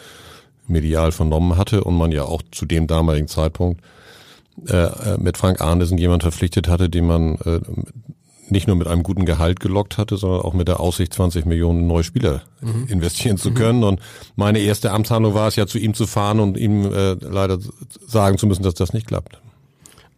[0.69, 3.83] medial vernommen hatte und man ja auch zu dem damaligen Zeitpunkt
[4.69, 7.61] äh, äh mit Frank Arnesen jemand verpflichtet hatte, den man äh,
[8.49, 11.87] nicht nur mit einem guten Gehalt gelockt hatte, sondern auch mit der Aussicht, 20 Millionen
[11.87, 12.87] neue Spieler mhm.
[12.89, 13.79] investieren zu können.
[13.79, 13.85] Mhm.
[13.85, 14.01] Und
[14.37, 17.59] meine erste Amtshandlung war es ja, zu ihm zu fahren und ihm äh, leider
[18.07, 19.41] sagen zu müssen, dass das nicht klappt.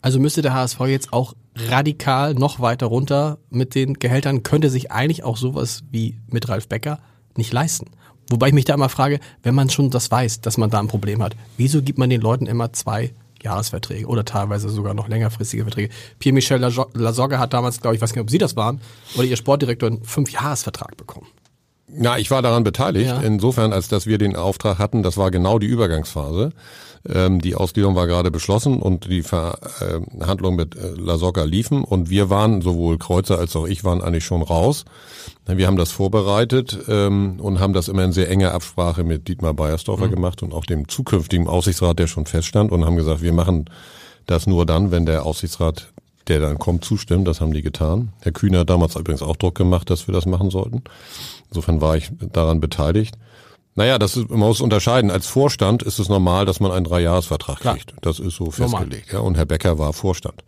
[0.00, 1.34] Also müsste der HSV jetzt auch
[1.68, 6.68] radikal noch weiter runter mit den Gehältern, könnte sich eigentlich auch sowas wie mit Ralf
[6.68, 6.99] Becker
[7.37, 7.90] nicht leisten.
[8.31, 10.88] Wobei ich mich da immer frage, wenn man schon das weiß, dass man da ein
[10.88, 15.62] Problem hat, wieso gibt man den Leuten immer zwei Jahresverträge oder teilweise sogar noch längerfristige
[15.62, 15.92] Verträge.
[16.18, 18.81] Pierre-Michel Lasogga hat damals, glaube ich, weiß nicht, ob Sie das waren,
[19.14, 21.27] oder Ihr Sportdirektor einen Fünf-Jahresvertrag bekommen.
[21.90, 23.21] Na, ich war daran beteiligt, Ja.
[23.21, 26.51] insofern, als dass wir den Auftrag hatten, das war genau die Übergangsphase.
[27.06, 32.11] Ähm, die Ausgliederung war gerade beschlossen und die Verhandlungen mit äh, La Soga liefen und
[32.11, 34.84] wir waren, sowohl Kreuzer als auch ich, waren eigentlich schon raus.
[35.46, 39.54] Wir haben das vorbereitet ähm, und haben das immer in sehr enger Absprache mit Dietmar
[39.54, 43.66] Beiersdorfer gemacht und auch dem zukünftigen Aufsichtsrat, der schon feststand und haben gesagt, wir machen
[44.26, 45.88] das nur dann, wenn der Aufsichtsrat,
[46.28, 47.26] der dann kommt, zustimmt.
[47.26, 48.12] Das haben die getan.
[48.20, 50.82] Herr Kühner hat damals übrigens auch Druck gemacht, dass wir das machen sollten.
[51.48, 53.16] Insofern war ich daran beteiligt.
[53.74, 55.11] Naja, das ist, man muss unterscheiden.
[55.11, 57.76] Als Vorstand ist es normal, dass man einen Dreijahresvertrag Klar.
[57.76, 57.94] kriegt.
[58.02, 59.12] Das ist so festgelegt.
[59.12, 60.42] Ja, und Herr Becker war Vorstand.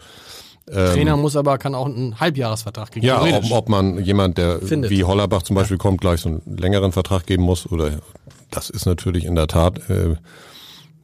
[0.67, 3.05] Trainer muss aber, kann auch einen Halbjahresvertrag kriegen.
[3.05, 4.91] Ähm, Ja, ob, ob man jemand, der Findet.
[4.91, 8.01] wie Hollerbach zum Beispiel kommt, gleich so einen längeren Vertrag geben muss oder
[8.51, 10.11] das ist natürlich in der Tat äh,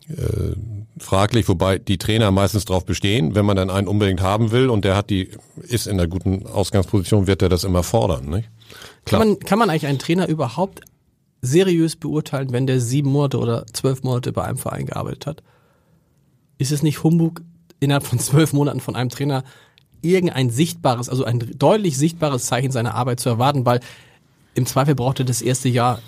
[0.09, 0.55] äh,
[0.99, 4.85] fraglich, wobei die Trainer meistens darauf bestehen, wenn man dann einen unbedingt haben will und
[4.85, 5.31] der hat die,
[5.63, 8.27] ist in einer guten Ausgangsposition, wird er das immer fordern.
[8.27, 8.49] Nicht?
[9.05, 10.81] Kann man, kann man eigentlich einen Trainer überhaupt
[11.43, 15.43] seriös beurteilen, wenn der sieben Monate oder zwölf Monate bei einem Verein gearbeitet hat?
[16.59, 17.43] Ist es nicht Humbug,
[17.81, 19.45] innerhalb von zwölf Monaten von einem Trainer
[20.03, 23.81] irgendein sichtbares, also ein deutlich sichtbares Zeichen seiner Arbeit zu erwarten, weil
[24.55, 26.01] im Zweifel braucht er das erste Jahr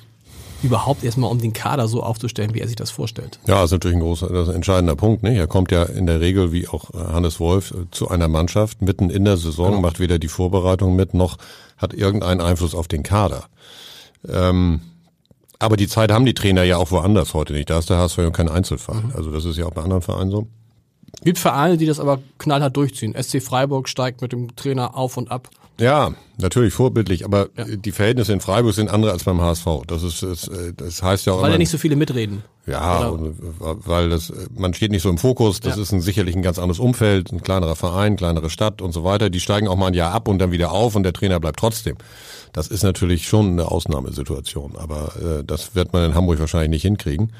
[0.63, 3.39] überhaupt erstmal, um den Kader so aufzustellen, wie er sich das vorstellt.
[3.47, 5.23] Ja, ist natürlich ein großer, das ist ein entscheidender Punkt.
[5.23, 5.37] Nicht?
[5.37, 8.83] Er kommt ja in der Regel, wie auch äh, Hannes Wolf, äh, zu einer Mannschaft
[8.83, 9.81] mitten in der Saison, Genau.
[9.83, 11.39] macht weder die Vorbereitung mit, noch
[11.77, 13.45] hat irgendeinen Einfluss auf den Kader.
[14.29, 14.81] Ähm,
[15.59, 17.71] aber die Zeit haben die Trainer ja auch woanders heute nicht.
[17.71, 19.03] Da ist der HSV ja kein Einzelfall.
[19.03, 19.13] Mhm.
[19.15, 20.47] Also das ist ja auch bei anderen Vereinen so.
[21.25, 23.15] Gibt Vereine, die das aber knallhart durchziehen.
[23.21, 25.49] SC Freiburg steigt mit dem Trainer auf und ab.
[25.81, 29.67] Ja, natürlich vorbildlich, aber äh, die Verhältnisse in Freiburg sind andere als beim HSV.
[29.87, 32.43] Das ist, das, äh, das heißt ja auch Weil ja nicht so viele mitreden.
[32.67, 33.15] Ja, äh,
[33.61, 35.83] weil das, man steht nicht so im Fokus, das Ja.
[35.83, 39.31] ist ein, sicherlich ein ganz anderes Umfeld, ein kleinerer Verein, kleinere Stadt und so weiter.
[39.31, 41.61] Die steigen auch mal ein Jahr ab und dann wieder auf und der Trainer bleibt
[41.61, 41.97] trotzdem.
[42.53, 46.83] Das ist natürlich schon eine Ausnahmesituation, aber äh, das wird man in Hamburg wahrscheinlich nicht
[46.83, 47.33] hinkriegen.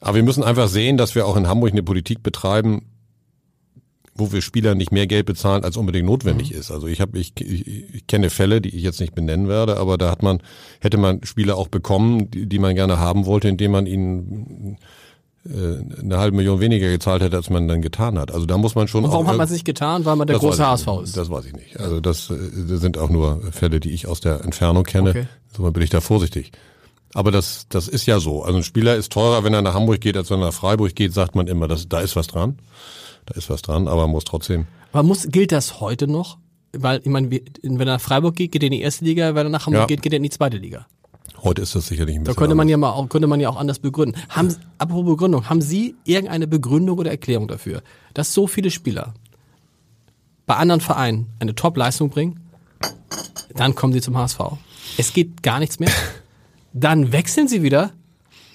[0.00, 2.82] Aber wir müssen einfach sehen, dass wir auch in Hamburg eine Politik betreiben,
[4.14, 6.70] wo wir Spieler nicht mehr Geld bezahlen, als unbedingt notwendig ist.
[6.70, 9.96] Also ich habe, ich, ich, ich kenne Fälle, die ich jetzt nicht benennen werde, aber
[9.96, 10.42] da hat man,
[10.80, 14.76] hätte man Spieler auch bekommen, die, die man gerne haben wollte, indem man ihnen
[15.46, 18.32] äh, eine halbe Million weniger gezahlt hätte, als man dann getan hat.
[18.32, 19.04] Also da muss man schon.
[19.04, 20.04] Und warum auch, hat man es nicht getan?
[20.04, 21.16] Weil man der große HSV ist.
[21.16, 21.80] Das weiß ich nicht.
[21.80, 22.36] Also das, äh,
[22.68, 25.10] das sind auch nur Fälle, die ich aus der Entfernung kenne.
[25.10, 25.26] Okay.
[25.50, 26.52] Insofern bin ich da vorsichtig.
[27.14, 28.42] Aber das, das ist ja so.
[28.42, 30.94] Also ein Spieler ist teurer, wenn er nach Hamburg geht, als wenn er nach Freiburg
[30.94, 32.58] geht, sagt man immer, das, da ist was dran.
[33.26, 34.66] Da ist was dran, aber man muss trotzdem.
[34.92, 36.38] Aber muss, gilt das heute noch?
[36.72, 39.46] Weil, ich meine, wenn er nach Freiburg geht, geht er in die erste Liga, wenn
[39.46, 39.86] er nach Hamburg Ja.
[39.86, 40.86] geht, geht er in die zweite Liga.
[41.42, 42.38] Heute ist das sicherlich ein Da bisschen.
[42.38, 42.70] könnte man anders.
[42.70, 44.20] ja mal auch, könnte man ja auch anders begründen.
[44.28, 47.82] Haben, apropos Begründung, haben Sie irgendeine Begründung oder Erklärung dafür,
[48.14, 49.12] dass so viele Spieler
[50.46, 52.40] bei anderen Vereinen eine Top-Leistung bringen?
[53.54, 54.38] Dann kommen sie zum HSV.
[54.98, 55.90] Es geht gar nichts mehr.
[56.72, 57.90] Dann wechseln sie wieder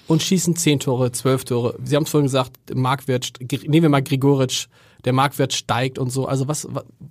[0.08, 1.76] und schießen zehn Tore, zwölf Tore.
[1.84, 4.66] Sie haben es vorhin gesagt, Marktwert, nehmen wir mal Grigoric,
[5.04, 6.26] der Marktwert steigt und so.
[6.26, 6.66] Also was,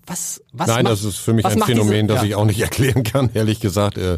[0.05, 2.27] was, was Nein, macht- das ist für mich ein Phänomen, diese- das ja.
[2.29, 3.97] ich auch nicht erklären kann, ehrlich gesagt.
[3.97, 4.17] Äh,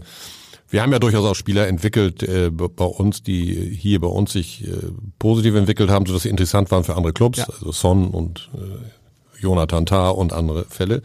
[0.71, 4.67] Wir haben ja durchaus auch Spieler entwickelt äh, bei uns, die hier bei uns sich
[4.67, 4.71] äh,
[5.19, 7.45] positiv entwickelt haben, sodass sie interessant waren für andere Clubs, Ja.
[7.45, 11.01] also Son und äh, Jonathan Tah und andere Fälle.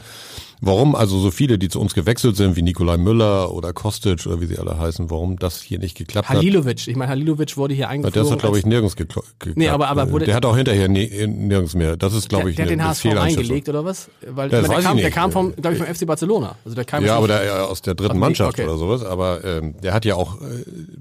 [0.66, 4.40] Warum also so viele, die zu uns gewechselt sind, wie Nikolai Müller oder Kostic oder
[4.40, 6.37] wie sie alle heißen, warum das hier nicht geklappt hat?
[6.37, 8.12] Halilovic, ich meine, Halilovic wurde hier eingeflogen.
[8.14, 9.57] Der ist doch, glaube ich, nirgends gekla- geklappt.
[9.57, 11.96] Nee, aber- aber wurde- der hat auch hinterher nirgends mehr.
[11.96, 14.09] Das ist, glaube der, ich, der hat eine, den HSV eingelegt oder was?
[14.27, 16.57] Weil Das meine, weiß der, kam, der kam vom, glaube ich, vom FC Barcelona.
[16.64, 18.64] Also der kam Ja, aber der äh, aus der dritten Mannschaft okay.
[18.68, 19.05] oder sowas.
[19.05, 20.44] Aber ähm, der hat ja auch äh,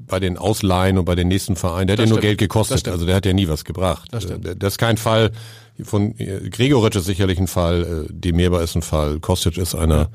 [0.08, 2.40] bei den Ausleihen und bei den nächsten Vereinen, der hat Das ja nur stimmt.
[2.40, 2.88] Geld Das gekostet.
[2.90, 4.10] Also der hat ja nie was gebracht.
[4.12, 4.26] Das.
[4.26, 5.32] Äh, Das ist kein Fall
[5.82, 10.10] von äh, Gregoritsch ist sicherlich ein Fall, äh, Demeba ist ein Fall, Kostic ist einer.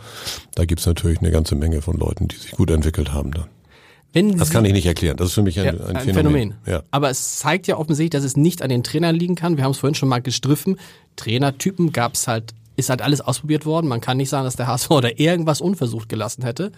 [0.54, 3.46] Da gibt's natürlich eine ganze Menge von Leuten, die sich gut entwickelt haben dann.
[4.12, 5.16] Wenn Das kann ich nicht erklären.
[5.16, 6.14] Das ist für mich ein, Ja, ein, Phänomen.
[6.14, 6.54] Phänomen.
[6.66, 6.82] Ja.
[6.90, 9.56] Aber es zeigt ja offensichtlich, dass es nicht an den Trainern liegen kann.
[9.56, 10.78] Wir haben es vorhin schon mal gestriffen.
[11.16, 13.86] Trainertypen gab es halt, ist halt alles ausprobiert worden.
[13.86, 16.72] Man kann nicht sagen, dass der HSV oder irgendwas unversucht gelassen hätte.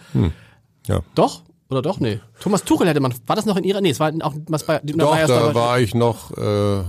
[0.87, 1.01] ja.
[1.15, 1.43] Doch?
[1.69, 2.01] Oder doch?
[2.01, 2.19] Nee.
[2.41, 4.81] Thomas Tuchel hätte man, war das noch in ihrer, nee, es war auch was bei,
[4.83, 6.83] Doch, da war ich noch, äh,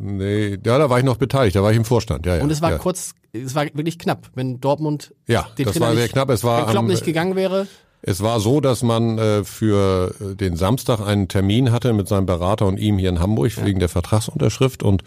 [0.00, 2.42] nee, ja, da war ich noch beteiligt, da war ich im Vorstand, ja, ja.
[2.42, 2.78] und es war ja.
[2.78, 6.30] kurz, es war wirklich knapp, wenn Dortmund Ja, den das Trainer war sehr nicht, knapp.
[6.30, 7.66] Es war wenn Klopp am- nicht gegangen wäre.
[8.00, 12.26] Es war so, dass man äh, für äh, den Samstag einen Termin hatte mit seinem
[12.26, 15.02] Berater und ihm hier in Hamburg wegen der Vertragsunterschrift und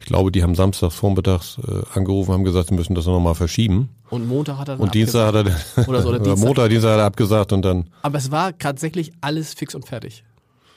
[0.00, 3.88] ich glaube, die haben samstags vormittags äh, angerufen, haben gesagt, sie müssen das nochmal verschieben.
[4.10, 6.46] Und Montag hat er dann Und Dienstag hat er Oder so, oder Dienstag.
[6.46, 10.22] Montag, Dienstag hat er abgesagt und dann, Aber es war tatsächlich alles fix und fertig.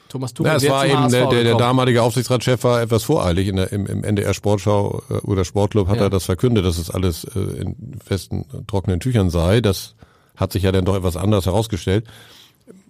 [0.09, 3.55] Thomas Tuchel ja, es war eben, der, der, der damalige Aufsichtsratschef war etwas voreilig in
[3.55, 6.03] der, im, im NDR Sportschau äh, oder Sportclub hat Ja.
[6.03, 9.61] er das verkündet, dass es alles äh, in festen, trockenen Tüchern sei.
[9.61, 9.95] Das
[10.35, 12.05] hat sich ja dann doch etwas anders herausgestellt.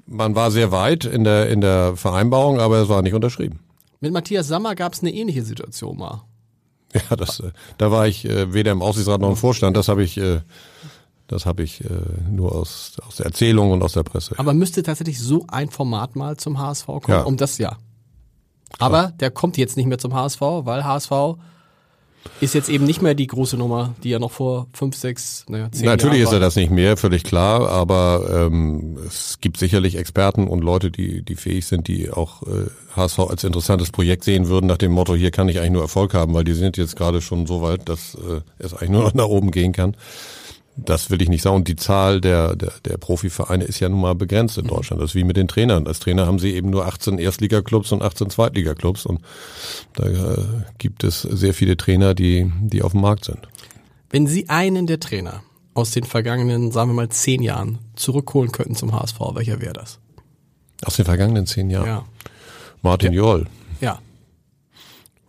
[0.07, 3.59] man war sehr weit in der, in der Vereinbarung, aber es war nicht unterschrieben.
[3.99, 6.23] Mit Matthias Sammer gab es eine ähnliche Situation mal.
[7.09, 9.77] Ja, das, äh, da war ich äh, weder im Aufsichtsrat noch im Vorstand.
[9.77, 10.39] Das habe ich, äh,
[11.29, 11.87] das habe ich äh,
[12.29, 14.37] nur aus, aus der Erzählung und aus der Presse.
[14.37, 17.21] Aber müsste tatsächlich so ein Format mal zum HSV kommen, Ja.
[17.21, 17.77] um das ja.
[18.79, 21.11] Aber der kommt jetzt nicht mehr zum HSV, weil HSV
[22.41, 25.71] ist jetzt eben nicht mehr die große Nummer, die er noch vor fünf, sechs, naja,
[25.71, 29.95] zehn Natürlich Jahren ist er das nicht mehr, völlig klar, aber ähm, es gibt sicherlich
[29.95, 34.47] Experten und Leute, die, die fähig sind, die auch äh, HSV als interessantes Projekt sehen
[34.47, 36.95] würden, nach dem Motto, hier kann ich eigentlich nur Erfolg haben, weil die sind jetzt
[36.95, 39.95] gerade schon so weit, dass äh, es eigentlich nur noch nach oben gehen kann.
[40.85, 41.55] Das will ich nicht sagen.
[41.57, 45.01] Und die Zahl der, der, der Profivereine ist ja nun mal begrenzt in Deutschland.
[45.01, 45.87] Das ist wie mit den Trainern.
[45.87, 49.05] Als Trainer haben sie eben nur 18 Erstligaklubs und 18 Zweitligaklubs.
[49.05, 49.21] Und
[49.93, 50.37] da äh,
[50.77, 53.47] gibt es sehr viele Trainer, die, die auf dem Markt sind.
[54.09, 58.75] Wenn Sie einen der Trainer aus den vergangenen, sagen wir mal, zehn Jahren zurückholen könnten
[58.75, 59.99] zum HSV, welcher wäre das?
[60.83, 61.85] Aus den vergangenen zehn Jahren.
[61.87, 62.05] Ja.
[62.81, 63.45] Martin Joll.
[63.81, 63.99] Ja.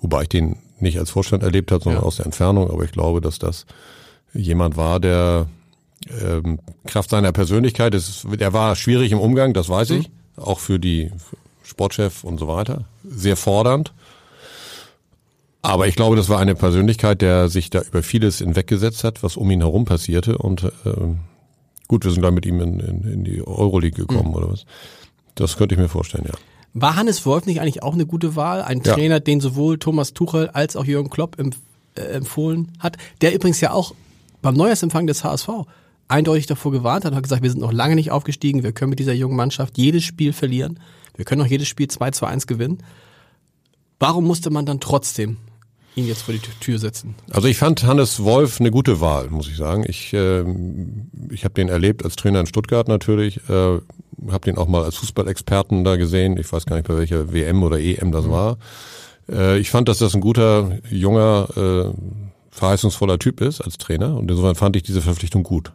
[0.00, 2.06] Wobei ich den nicht als Vorstand erlebt habe, sondern Ja.
[2.06, 2.70] aus der Entfernung.
[2.70, 3.66] Aber ich glaube, dass das
[4.34, 5.46] jemand war, der
[6.22, 10.78] ähm, Kraft seiner Persönlichkeit, das, der war schwierig im Umgang, das weiß ich, auch für
[10.78, 11.10] die
[11.62, 13.92] Sportchef und so weiter, sehr fordernd.
[15.62, 19.36] Aber ich glaube, das war eine Persönlichkeit, der sich da über vieles hinweggesetzt hat, was
[19.36, 20.38] um ihn herum passierte.
[20.38, 21.18] Und ähm,
[21.86, 24.64] gut, wir sind da mit ihm in, in, in die Euroleague gekommen oder was.
[25.34, 26.34] Das könnte ich mir vorstellen, ja.
[26.72, 28.62] War Hannes Wolf nicht eigentlich auch eine gute Wahl?
[28.62, 28.94] Ein Ja.
[28.94, 33.72] Trainer, den sowohl Thomas Tuchel als auch Jürgen Klopp äh, empfohlen hat, der übrigens ja
[33.72, 33.94] auch
[34.42, 35.48] beim Neujahrsempfang des HSV
[36.08, 38.98] eindeutig davor gewarnt hat hat gesagt, wir sind noch lange nicht aufgestiegen, wir können mit
[38.98, 40.80] dieser jungen Mannschaft jedes Spiel verlieren,
[41.16, 42.78] wir können auch jedes Spiel 2 zu 1 gewinnen.
[43.98, 45.36] Warum musste man dann trotzdem
[45.94, 47.14] ihn jetzt vor die Tür- setzen?
[47.30, 49.84] Also ich fand Hannes Wolf eine gute Wahl, muss ich sagen.
[49.86, 53.78] Ich, ähm, ich habe den erlebt als Trainer in Stuttgart natürlich, äh,
[54.30, 56.38] habe den auch mal als Fußballexperten da gesehen.
[56.38, 58.56] Ich weiß gar nicht, bei welcher WM oder EM das war.
[59.30, 64.30] Äh, ich fand, dass das ein guter, junger, äh, verheißungsvoller Typ ist als Trainer und
[64.30, 65.72] insofern fand ich diese Verpflichtung gut.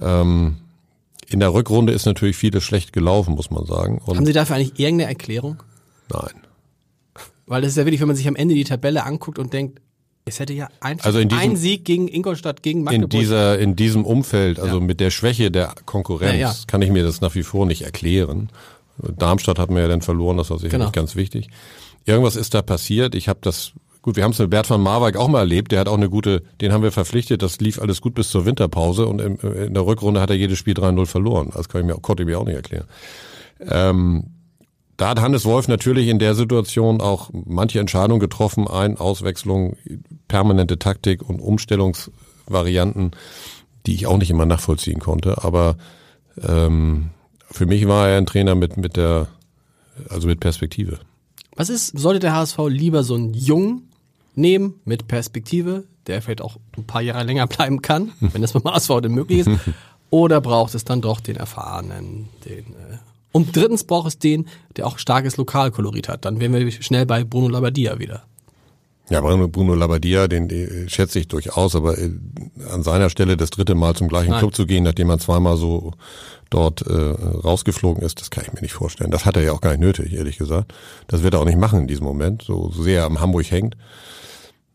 [0.00, 0.56] Ähm,
[1.28, 3.98] in der Rückrunde ist natürlich vieles schlecht gelaufen, muss man sagen.
[4.04, 5.62] Und Haben Sie dafür eigentlich irgendeine Erklärung?
[6.12, 6.32] nein.
[7.46, 9.80] Weil das ist ja wirklich, wenn man sich am Ende die Tabelle anguckt und denkt,
[10.24, 13.10] es hätte ja einfach Also in diesem- ein Sieg gegen Ingolstadt, gegen in Magdeburg.
[13.10, 14.80] dieser in diesem Umfeld, also Ja.
[14.84, 16.54] mit der Schwäche der Konkurrenz, Ja, ja.
[16.68, 18.48] kann ich mir das nach wie vor nicht erklären.
[19.18, 20.92] Darmstadt hat mir ja dann verloren, das war sicherlich Genau.
[20.92, 21.48] ganz wichtig.
[22.06, 23.14] Irgendwas ist da passiert.
[23.16, 25.72] Ich habe das gut, wir haben es mit Bert van Marwijk auch mal erlebt.
[25.72, 27.42] Der hat auch eine gute, den haben wir verpflichtet.
[27.42, 30.58] Das lief alles gut bis zur Winterpause und im, in der Rückrunde hat er jedes
[30.58, 31.50] Spiel 3-0 verloren.
[31.54, 32.86] Das kann ich mir, konnte ich mir auch nicht erklären.
[33.60, 34.24] Ähm,
[34.96, 39.76] da hat Hannes Wolf natürlich in der Situation auch manche Entscheidungen getroffen, Ein-, Auswechslung,
[40.28, 43.12] permanente Taktik und Umstellungsvarianten,
[43.86, 45.42] die ich auch nicht immer nachvollziehen konnte.
[45.44, 45.76] Aber
[46.40, 47.10] ähm,
[47.50, 49.28] für mich war er ein Trainer mit mit der,
[50.08, 50.98] also mit Perspektive.
[51.56, 53.91] Was ist, sollte der HSV lieber so einen Jungen
[54.34, 58.64] nehmen mit Perspektive, der vielleicht auch ein paar Jahre länger bleiben kann, wenn das beim
[58.64, 59.50] HSV denn möglich ist,
[60.10, 62.98] oder braucht es dann doch den Erfahrenen, den, äh,
[63.32, 66.26] und drittens braucht es den, der auch starkes Lokalkolorit hat.
[66.26, 68.24] Dann wären wir schnell bei Bruno Labbadia wieder.
[69.10, 72.10] Ja, Bruno, Bruno Labbadia, den äh, schätze ich durchaus, aber äh,
[72.72, 74.38] an seiner Stelle das dritte Mal zum gleichen Nein.
[74.38, 75.92] Club zu gehen, nachdem man zweimal so
[76.50, 79.10] dort äh, rausgeflogen ist, das kann ich mir nicht vorstellen.
[79.10, 80.72] Das hat er ja auch gar nicht nötig, ehrlich gesagt.
[81.08, 83.76] Das wird er auch nicht machen in diesem Moment, so sehr er am Hamburg hängt.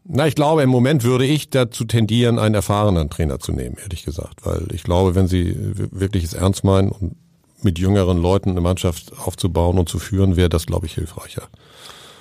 [0.10, 4.04] Na, ich glaube, im Moment würde ich dazu tendieren, einen erfahrenen Trainer zu nehmen, ehrlich
[4.04, 4.46] gesagt.
[4.46, 5.56] Weil ich glaube, wenn sie
[5.92, 7.16] wirklich es ernst meinen und
[7.62, 11.50] mit jüngeren Leuten eine Mannschaft aufzubauen und zu führen, wäre das, glaube ich, hilfreicher.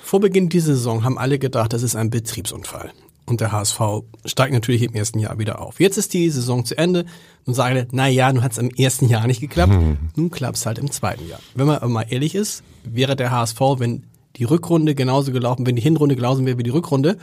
[0.07, 2.93] Vor Beginn dieser Saison haben alle gedacht, das ist ein Betriebsunfall.
[3.25, 3.81] Und der HSV
[4.23, 5.81] steigt natürlich im ersten Jahr wieder auf.
[5.81, 7.03] Jetzt ist die Saison zu Ende
[7.45, 9.73] und sage, na ja, nun hat es im ersten Jahr nicht geklappt,
[10.15, 11.41] nun klappt es halt im zweiten Jahr.
[11.55, 14.05] Wenn man mal ehrlich ist, wäre der HSV, wenn
[14.37, 17.17] die Rückrunde genauso gelaufen, wenn die Hinrunde genauso wäre wie die Rückrunde,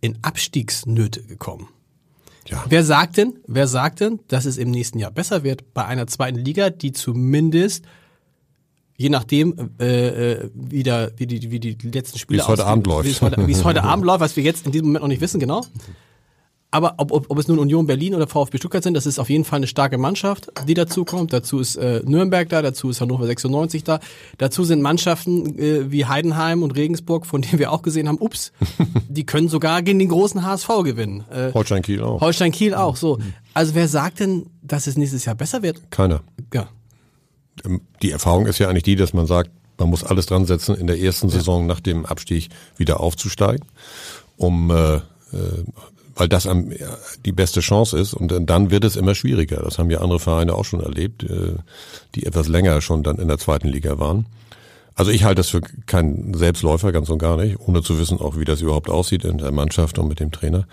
[0.00, 1.68] in Abstiegsnöte gekommen.
[2.48, 2.64] Ja.
[2.66, 6.06] Wer sagt denn, wer sagt denn, dass es im nächsten Jahr besser wird bei einer
[6.06, 7.84] zweiten Liga, die zumindest
[8.96, 12.66] je nachdem, äh, äh, wie, der, wie, die, wie die letzten Spiele Wie es heute
[12.66, 13.06] Abend läuft.
[13.06, 15.08] Wie es heute, wie es heute Abend läuft, was wir jetzt in diesem Moment noch
[15.08, 15.62] nicht wissen, genau.
[16.74, 19.30] Aber ob, ob, ob es nun Union Berlin oder VfB Stuttgart sind, das ist auf
[19.30, 21.32] jeden Fall eine starke Mannschaft, die dazu kommt.
[21.32, 24.00] Dazu ist äh, Nürnberg da, dazu ist Hannover 96 da.
[24.38, 28.50] Dazu sind Mannschaften äh, wie Heidenheim und Regensburg, von denen wir auch gesehen haben, ups,
[29.08, 31.22] die können sogar gegen den großen HSV gewinnen.
[31.30, 32.20] Äh, Holstein Kiel auch.
[32.20, 33.18] Holstein Kiel auch, so.
[33.52, 35.80] Also wer sagt denn, dass es nächstes Jahr besser wird?
[35.92, 36.22] Keiner.
[37.64, 40.76] Ähm, Die Erfahrung ist ja eigentlich die, dass man sagt, man muss alles dran setzen,
[40.76, 43.66] in der ersten Saison nach dem Abstieg wieder aufzusteigen,
[44.36, 45.00] um äh, äh,
[46.16, 46.70] weil das am,
[47.24, 49.56] die beste Chance ist und dann wird es immer schwieriger.
[49.62, 51.54] Das haben ja andere Vereine auch schon erlebt, äh,
[52.14, 54.26] die etwas länger schon dann in der zweiten Liga waren.
[54.94, 58.38] Also ich halte das für keinen Selbstläufer, ganz und gar nicht, ohne zu wissen auch,
[58.38, 60.68] wie das überhaupt aussieht in der Mannschaft und mit dem Trainer.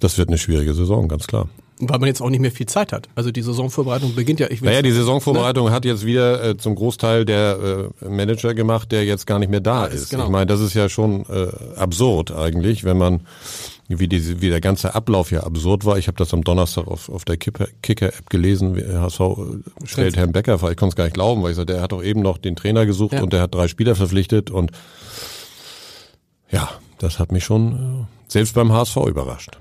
[0.00, 1.48] Das wird eine schwierige Saison, ganz klar.
[1.80, 3.08] Weil man jetzt auch nicht mehr viel Zeit hat.
[3.14, 4.50] Also die Saisonvorbereitung beginnt ja.
[4.50, 5.72] Ich naja, die Saisonvorbereitung ne?
[5.72, 9.60] hat jetzt wieder äh, zum Großteil der äh, Manager gemacht, der jetzt gar nicht mehr
[9.60, 10.10] da ja, ist.
[10.10, 10.24] Genau.
[10.24, 13.20] Ich meine, das ist ja schon äh, absurd eigentlich, wenn man
[13.88, 15.98] wie, die, wie der ganze Ablauf ja absurd war.
[15.98, 18.76] Ich habe das am Donnerstag auf, auf der Kicker-App gelesen.
[18.76, 20.70] HSV äh, stellt Herrn Becker vor.
[20.70, 22.56] Ich konnte es gar nicht glauben, weil ich sagte, der hat doch eben noch den
[22.56, 23.22] Trainer gesucht ja.
[23.22, 24.70] und der hat drei Spieler verpflichtet und
[26.50, 26.68] ja,
[26.98, 29.58] das hat mich schon äh, selbst beim HSV überrascht.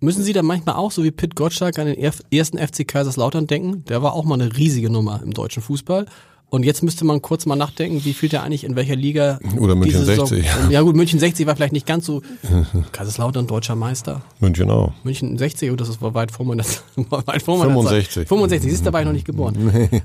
[0.00, 3.84] Müssen Sie da manchmal auch, so wie Pitt Gottschalk, an den ersten FC Kaiserslautern denken?
[3.88, 6.06] Der war auch mal eine riesige Nummer im deutschen Fußball.
[6.50, 9.38] Und jetzt müsste man kurz mal nachdenken, wie viel der eigentlich in welcher Liga.
[9.58, 10.28] Oder München 60.
[10.28, 12.22] Saison, ja gut, München 60 war vielleicht nicht ganz so.
[12.92, 14.22] Kaiserslautern deutscher Meister.
[14.40, 14.92] München auch.
[15.02, 16.64] München 60, und das war weit vor meiner
[16.96, 18.10] weit vor meiner 65.
[18.10, 18.28] Zeit.
[18.28, 19.72] 65, siehst du, da war ich noch nicht geboren.
[19.90, 20.02] Nee.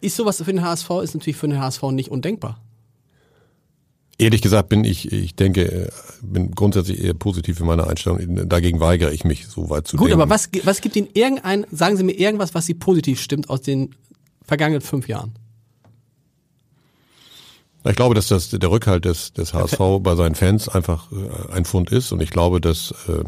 [0.00, 2.60] Ist sowas für den HSV, ist natürlich für den HSV nicht undenkbar.
[4.18, 5.90] Ehrlich gesagt bin ich, ich denke, äh,
[6.22, 8.48] bin grundsätzlich eher positiv in meiner Einstellung.
[8.48, 10.22] Dagegen weigere ich mich, so weit zu Gut, denken.
[10.22, 13.60] aber was, was gibt Ihnen irgendein, sagen Sie mir irgendwas, was Sie positiv stimmt aus
[13.60, 13.94] den
[14.42, 15.34] vergangenen fünf Jahren?
[17.84, 21.64] Ich glaube, dass das der Rückhalt des, des HSV bei seinen Fans einfach äh, ein
[21.64, 23.22] Fund ist und ich glaube, dass äh,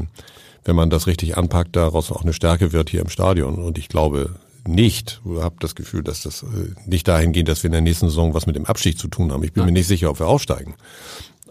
[0.64, 3.88] wenn man das richtig anpackt, daraus auch eine Stärke wird hier im Stadion und ich
[3.88, 4.34] glaube
[4.68, 6.46] nicht, oder habe das Gefühl, dass das äh,
[6.86, 9.32] nicht dahin geht, dass wir in der nächsten Saison was mit dem Abstieg zu tun
[9.32, 9.42] haben.
[9.42, 9.72] Ich bin Nein.
[9.72, 10.74] mir nicht sicher, ob wir aufsteigen.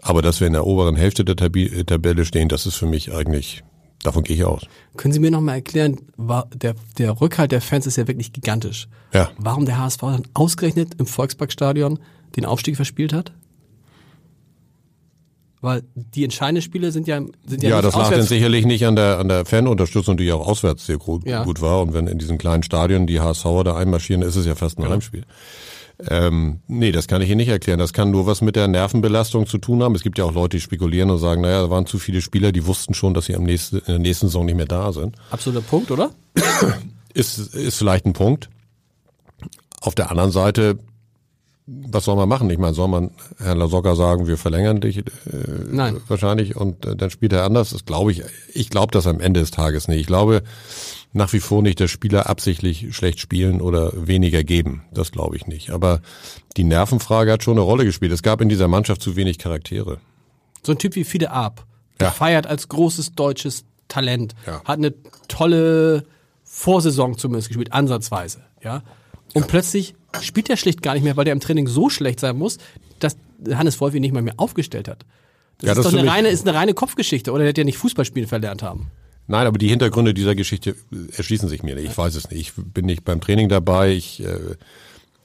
[0.00, 3.64] Aber dass wir in der oberen Hälfte der Tabelle stehen, das ist für mich eigentlich
[4.02, 4.62] Davon gehe ich aus.
[4.96, 5.98] Können Sie mir noch mal erklären,
[6.54, 8.88] der, der Rückhalt der Fans ist ja wirklich gigantisch.
[9.12, 9.30] Ja.
[9.38, 11.98] Warum der HSV dann ausgerechnet im Volksparkstadion
[12.36, 13.32] den Aufstieg verspielt hat?
[15.60, 18.94] Weil die entscheidenden Spiele sind ja sind ja Ja, das lag dann sicherlich nicht an
[18.94, 21.42] der an der Fanunterstützung, die ja auch auswärts sehr gut, ja.
[21.44, 21.82] gut war.
[21.82, 24.82] Und wenn in diesen kleinen Stadien die HSVer da einmarschieren, ist es ja fast ein
[24.82, 24.90] ja.
[24.90, 25.24] Heimspiel.
[26.08, 27.80] Ähm, nee, das kann ich Ihnen nicht erklären.
[27.80, 29.96] Das kann nur was mit der Nervenbelastung zu tun haben.
[29.96, 32.52] Es gibt ja auch Leute, die spekulieren und sagen, naja, da waren zu viele Spieler,
[32.52, 35.16] die wussten schon, dass sie am nächsten, in der nächsten Saison nicht mehr da sind.
[35.30, 36.10] Absoluter Punkt, oder?
[37.14, 38.48] ist, ist vielleicht ein Punkt.
[39.80, 40.78] Auf der anderen Seite
[41.70, 42.48] was soll man machen?
[42.48, 44.98] Ich meine, soll man Herrn Lasogga sagen, wir verlängern dich?
[44.98, 45.02] Äh,
[45.70, 46.00] Nein.
[46.08, 47.70] Wahrscheinlich und äh, dann spielt er anders.
[47.70, 48.22] Das glaube ich.
[48.54, 50.00] Ich glaube das am Ende des Tages nicht.
[50.00, 50.42] Ich glaube
[51.12, 54.84] nach wie vor nicht, dass Spieler absichtlich schlecht spielen oder weniger geben.
[54.92, 55.70] Das glaube ich nicht.
[55.70, 56.00] Aber
[56.56, 58.12] die Nervenfrage hat schon eine Rolle gespielt.
[58.12, 59.98] Es gab in dieser Mannschaft zu wenig Charaktere.
[60.62, 61.66] So ein Typ wie Fide Ab,
[62.00, 62.10] ja.
[62.10, 64.62] feiert als großes deutsches Talent, ja.
[64.64, 64.94] hat eine
[65.28, 66.04] tolle
[66.44, 68.82] Vorsaison zumindest gespielt, ansatzweise, ja.
[69.34, 69.48] Und ja.
[69.48, 72.58] plötzlich spielt er schlicht gar nicht mehr, weil der im Training so schlecht sein muss,
[72.98, 73.16] dass
[73.50, 75.04] Hannes Wolf ihn nicht mal mehr aufgestellt hat.
[75.58, 77.64] Das, ja, ist das doch eine reine, ist eine reine Kopfgeschichte, oder der hätte ja
[77.64, 78.90] nicht Fußballspielen verlernt haben.
[79.26, 80.74] Nein, aber die Hintergründe dieser Geschichte
[81.16, 81.90] erschließen sich mir nicht.
[81.90, 82.40] Ich weiß es nicht.
[82.40, 83.92] Ich bin nicht beim Training dabei.
[83.92, 84.38] Ich äh,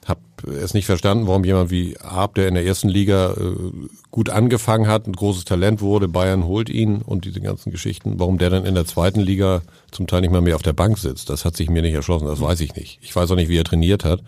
[0.06, 0.20] habe
[0.60, 3.56] es nicht verstanden, warum jemand wie Arp, der in der ersten Liga äh,
[4.12, 8.38] gut angefangen hat, ein großes Talent wurde, Bayern holt ihn und diese ganzen Geschichten, warum
[8.38, 9.62] der dann in der zweiten Liga
[9.92, 11.30] zum Teil nicht mal mehr auf der Bank sitzt.
[11.30, 12.28] Das hat sich mir nicht erschlossen.
[12.28, 13.00] Das weiß ich nicht.
[13.02, 14.22] Ich weiß auch nicht, wie er trainiert hat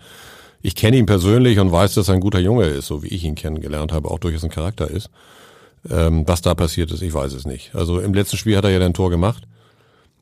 [0.66, 3.22] ich kenne ihn persönlich und weiß, dass er ein guter Junge ist, so wie ich
[3.22, 5.10] ihn kennengelernt habe, auch durchaus ein Charakter ist.
[5.88, 7.72] Ähm, was da passiert ist, ich weiß es nicht.
[7.76, 9.44] Also im letzten Spiel hat er ja ein Tor gemacht.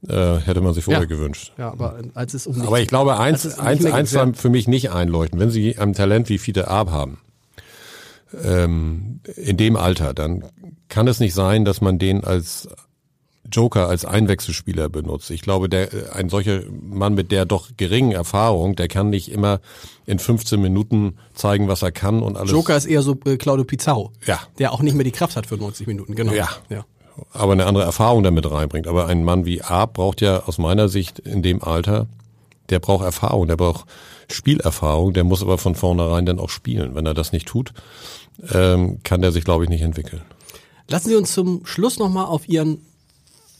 [0.07, 1.09] Äh, hätte man sich vorher ja.
[1.09, 1.53] gewünscht.
[1.57, 4.91] Ja, aber als es um Aber ich glaube, eins, eins, eins war für mich nicht
[4.91, 5.41] einleuchten.
[5.41, 7.17] Wenn Sie ein Talent wie Fiete Ab haben,
[8.45, 10.45] ähm, in dem Alter, dann
[10.91, 12.69] kann es nicht sein, dass man den als
[13.55, 15.31] Joker als Einwechselspieler benutzt.
[15.31, 19.31] Ich glaube, der, äh, ein solcher Mann mit der doch geringen Erfahrung, der kann nicht
[19.31, 19.61] immer
[20.07, 22.51] in 15 Minuten zeigen, was er kann und alles.
[22.51, 24.13] Joker ist eher so äh, Claudio Pizarro.
[24.27, 24.41] Ja.
[24.59, 26.33] Der auch nicht mehr die Kraft hat für 90 Minuten, genau.
[26.33, 26.49] Ja.
[26.69, 26.85] ja.
[27.33, 28.87] Aber eine andere Erfahrung damit reinbringt.
[28.87, 32.09] Aber ein Mann wie Arp braucht ja aus meiner Sicht in dem Alter,
[32.71, 33.87] der braucht Erfahrung, der braucht
[34.31, 36.95] Spielerfahrung, der muss aber von vornherein dann auch spielen.
[36.95, 37.73] Wenn er das nicht tut,
[38.53, 40.23] ähm, kann der sich, glaube ich, nicht entwickeln.
[40.89, 42.81] Lassen Sie uns zum Schluss nochmal auf Ihren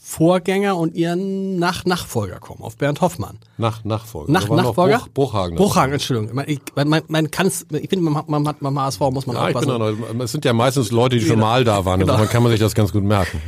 [0.07, 3.39] Vorgänger und ihren Nach Nachfolger kommen, auf Bernd Hoffmann.
[3.57, 4.31] Nach Nachfolger.
[4.31, 4.99] Nach Nachfolger?
[4.99, 5.57] Bruch, Bruchhagen.
[5.57, 6.43] Bruchhagen, Entschuldigung.
[6.45, 9.35] Ich, man, man, man kann es, ich finde, man, man hat beim HSV muss man
[9.35, 9.67] ja, aufpassen.
[9.67, 12.13] Ich bin auch, es sind ja meistens Leute, die schon mal da waren, genau.
[12.13, 13.41] also man kann man sich das ganz gut merken.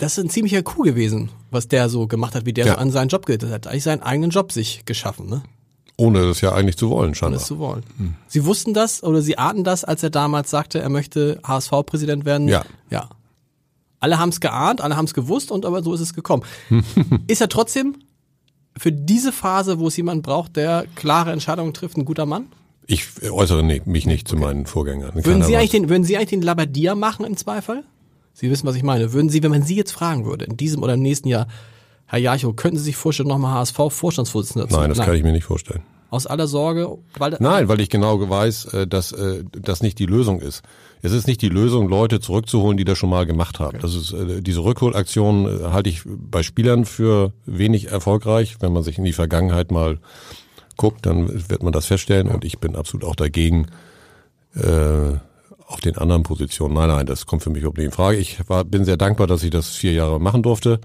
[0.00, 2.72] Das ist ein ziemlicher Coup gewesen, was der so gemacht hat, wie der ja.
[2.72, 3.44] so an seinen Job geht.
[3.44, 5.42] Er hat eigentlich seinen eigenen Job sich geschaffen, ne?
[5.96, 7.36] Ohne das ja eigentlich zu wollen, scheinbar.
[7.36, 7.84] Ohne es zu wollen.
[7.98, 8.14] Hm.
[8.26, 12.48] Sie wussten das oder Sie ahnten das, als er damals sagte, er möchte HSV-Präsident werden?
[12.48, 12.64] Ja.
[12.90, 13.10] Ja.
[14.00, 16.42] Alle haben es geahnt, alle haben es gewusst und aber so ist es gekommen.
[17.26, 17.96] ist er trotzdem
[18.76, 22.46] für diese Phase, wo es jemanden braucht, der klare Entscheidungen trifft, ein guter Mann?
[22.86, 25.14] Ich äußere mich nicht zu meinen Vorgängern.
[25.14, 27.84] Würden Sie, eigentlich den, würden Sie eigentlich den Labadia machen im Zweifel?
[28.32, 29.12] Sie wissen, was ich meine.
[29.12, 31.46] Würden Sie, wenn man Sie jetzt fragen würde, in diesem oder im nächsten Jahr,
[32.06, 35.44] Herr Jacho, könnten Sie sich vorstellen, nochmal HSV-Vorstandsvorsitzender zu Nein, das kann ich mir nicht
[35.44, 35.82] vorstellen.
[36.10, 40.06] Aus aller Sorge, weil Nein, weil ich genau weiß, äh, dass äh, das nicht die
[40.06, 40.62] Lösung ist.
[41.02, 43.78] Es ist nicht die Lösung, Leute zurückzuholen, die das schon mal gemacht haben.
[43.80, 48.56] Das ist äh, diese Rückholaktion halte ich bei Spielern für wenig erfolgreich.
[48.60, 49.98] Wenn man sich in die Vergangenheit mal
[50.76, 52.28] guckt, dann wird man das feststellen.
[52.28, 53.66] Und ich bin absolut auch dagegen
[54.54, 55.12] äh,
[55.66, 56.74] auf den anderen Positionen.
[56.74, 58.18] Nein, nein, das kommt für mich überhaupt nicht in Frage.
[58.18, 60.80] Ich war, bin sehr dankbar, dass ich das vier Jahre machen durfte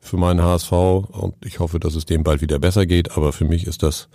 [0.00, 3.16] für meinen HSV und ich hoffe, dass es dem bald wieder besser geht.
[3.16, 4.08] Aber für mich ist das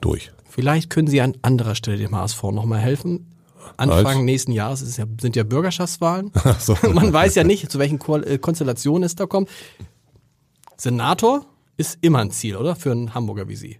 [0.00, 0.32] durch.
[0.48, 3.26] Vielleicht können Sie an anderer Stelle dem HSV nochmal helfen.
[3.76, 4.18] Anfang Als?
[4.18, 6.32] nächsten Jahres ja, sind ja Bürgerschaftswahlen.
[6.58, 6.76] So.
[6.92, 9.48] Man weiß ja nicht, zu welchen Ko äh, Konstellationen es da kommt.
[10.76, 11.44] Senator
[11.76, 12.76] ist immer ein Ziel, oder?
[12.76, 13.78] Für einen Hamburger wie Sie.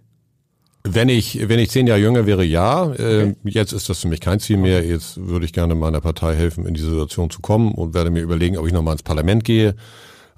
[0.83, 2.83] Wenn ich, wenn ich zehn Jahre jünger wäre, ja.
[2.83, 3.35] Okay.
[3.43, 4.85] Äh, jetzt ist das für mich kein Ziel mehr.
[4.85, 8.21] Jetzt würde ich gerne meiner Partei helfen, in diese Situation zu kommen und werde mir
[8.21, 9.75] überlegen, ob ich nochmal ins Parlament gehe.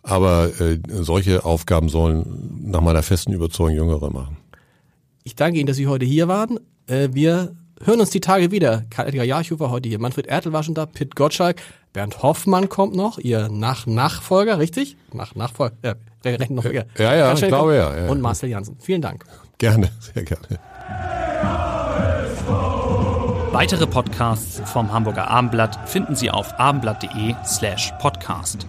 [0.01, 4.37] Aber äh, solche Aufgaben sollen nach meiner festen Überzeugung Jüngere machen.
[5.23, 6.59] Ich danke Ihnen, dass Sie heute hier waren.
[6.87, 8.83] Äh, wir hören uns die Tage wieder.
[8.89, 9.99] Karl-Edgar Jarchow war heute hier.
[9.99, 10.85] Manfred Ertel war schon da.
[10.85, 11.61] Pitt Gottschalk.
[11.93, 13.17] Bernd Hoffmann kommt noch.
[13.17, 14.97] Ihr Nach Nachfolger, richtig?
[15.13, 15.75] Nach Nachfolger.
[15.83, 16.65] Ja, rechnen noch.
[16.65, 18.09] Ja, ja, ja ich glaube ja, ja.
[18.09, 18.77] Und Marcel Janssen.
[18.79, 19.25] Vielen Dank.
[19.57, 20.59] Gerne, sehr gerne.
[23.51, 28.65] Weitere Podcasts vom Hamburger Abendblatt finden Sie auf abendblatt.de slash podcast.